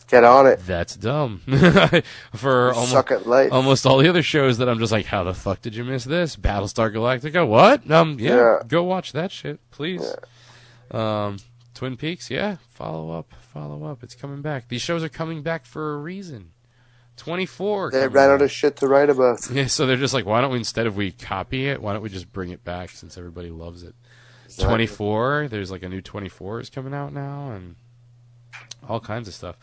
[0.07, 1.41] get on it." That's dumb.
[2.36, 5.76] For almost, almost all the other shows that I'm just like, "How the fuck did
[5.76, 7.47] you miss this?" Battlestar Galactica.
[7.47, 7.89] What?
[7.91, 8.59] Um, yeah, yeah.
[8.68, 10.03] go watch that shit, please.
[10.93, 11.26] Yeah.
[11.28, 11.38] Um,
[11.76, 12.32] Twin Peaks.
[12.32, 14.03] Yeah, follow up, follow up.
[14.03, 14.68] It's coming back.
[14.68, 16.53] These shows are coming back for a reason.
[17.18, 17.91] 24.
[17.91, 19.47] They ran out of shit to write about.
[19.51, 22.01] Yeah, so they're just like, why don't we, instead of we copy it, why don't
[22.01, 23.93] we just bring it back since everybody loves it?
[24.57, 25.47] 24.
[25.49, 27.75] There's like a new 24 is coming out now, and
[28.87, 29.57] all kinds of stuff.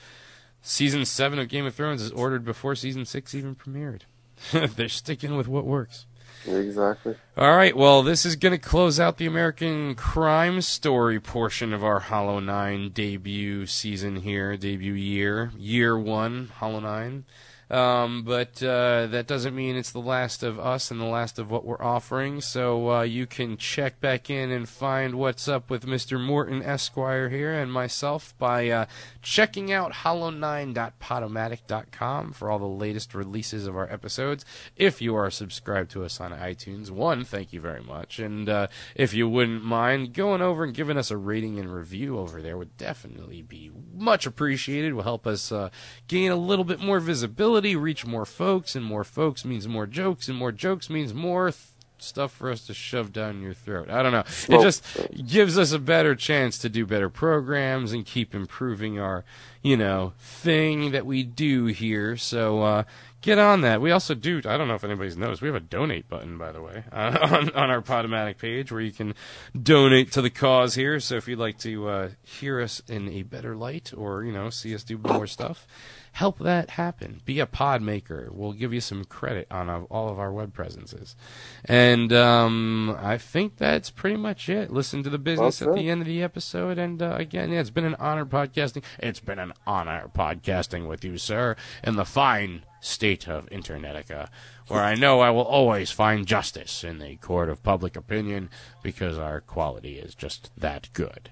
[0.62, 4.02] Season 7 of Game of Thrones is ordered before season 6 even premiered.
[4.52, 6.06] They're sticking with what works.
[6.46, 7.16] Exactly.
[7.36, 7.76] All right.
[7.76, 12.38] Well, this is going to close out the American crime story portion of our Hollow
[12.38, 17.24] Nine debut season here, debut year, year one, Hollow Nine.
[17.70, 21.50] Um, but uh, that doesn't mean it's the last of us and the last of
[21.50, 22.40] what we're offering.
[22.40, 26.18] So uh, you can check back in and find what's up with Mr.
[26.18, 28.86] Morton Esquire here and myself by uh,
[29.28, 34.42] checking out hollow9.podomatic.com for all the latest releases of our episodes.
[34.74, 38.18] If you are subscribed to us on iTunes, one, thank you very much.
[38.18, 42.18] And uh, if you wouldn't mind going over and giving us a rating and review
[42.18, 44.94] over there, would definitely be much appreciated.
[44.94, 45.68] Will help us uh,
[46.06, 50.28] gain a little bit more visibility, reach more folks, and more folks means more jokes,
[50.28, 51.50] and more jokes means more.
[51.50, 51.66] Th-
[52.02, 53.90] stuff for us to shove down your throat.
[53.90, 54.24] I don't know.
[54.48, 54.84] It just
[55.26, 59.24] gives us a better chance to do better programs and keep improving our,
[59.62, 62.16] you know, thing that we do here.
[62.16, 62.82] So uh,
[63.20, 63.80] get on that.
[63.80, 64.38] We also do.
[64.44, 65.42] I don't know if anybody's noticed.
[65.42, 68.80] We have a donate button, by the way, uh, on on our Podomatic page where
[68.80, 69.14] you can
[69.60, 71.00] donate to the cause here.
[71.00, 74.50] So if you'd like to uh, hear us in a better light, or you know,
[74.50, 75.66] see us do more stuff,
[76.12, 77.20] help that happen.
[77.24, 78.28] Be a pod maker.
[78.32, 81.16] We'll give you some credit on uh, all of our web presences.
[81.64, 84.72] And um, I think that's pretty much it.
[84.72, 86.78] Listen to the business Well at the end of the episode.
[86.78, 88.82] And uh, again, yeah, it's been an honor podcasting.
[88.98, 94.28] It's been an honor podcasting with you, sir, and the fine state of Internetica,
[94.68, 98.50] where I know I will always find justice in the court of public opinion
[98.82, 101.30] because our quality is just that good.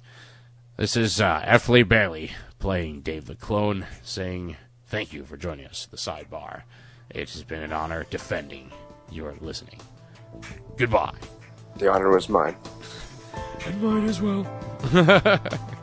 [0.76, 1.68] This is uh, F.
[1.68, 6.62] Lee Bailey playing Dave the Clone, saying thank you for joining us at the sidebar.
[7.10, 8.70] It has been an honor defending
[9.10, 9.80] your listening.
[10.76, 11.14] Goodbye.
[11.76, 12.56] The honor was mine.
[13.64, 14.46] And mine as well.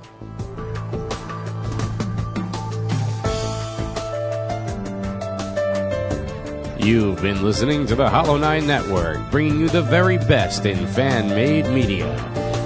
[6.84, 11.30] You've been listening to the Hollow Nine Network, bringing you the very best in fan
[11.30, 12.14] made media.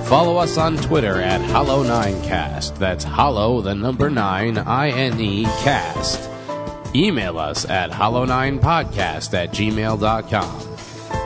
[0.08, 2.80] Follow us on Twitter at Hollow9Cast.
[2.80, 6.28] That's Hollow, the number 9, I N E cast.
[6.96, 10.64] Email us at hollow9podcast at gmail.com.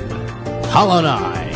[0.69, 1.46] Hollow 9.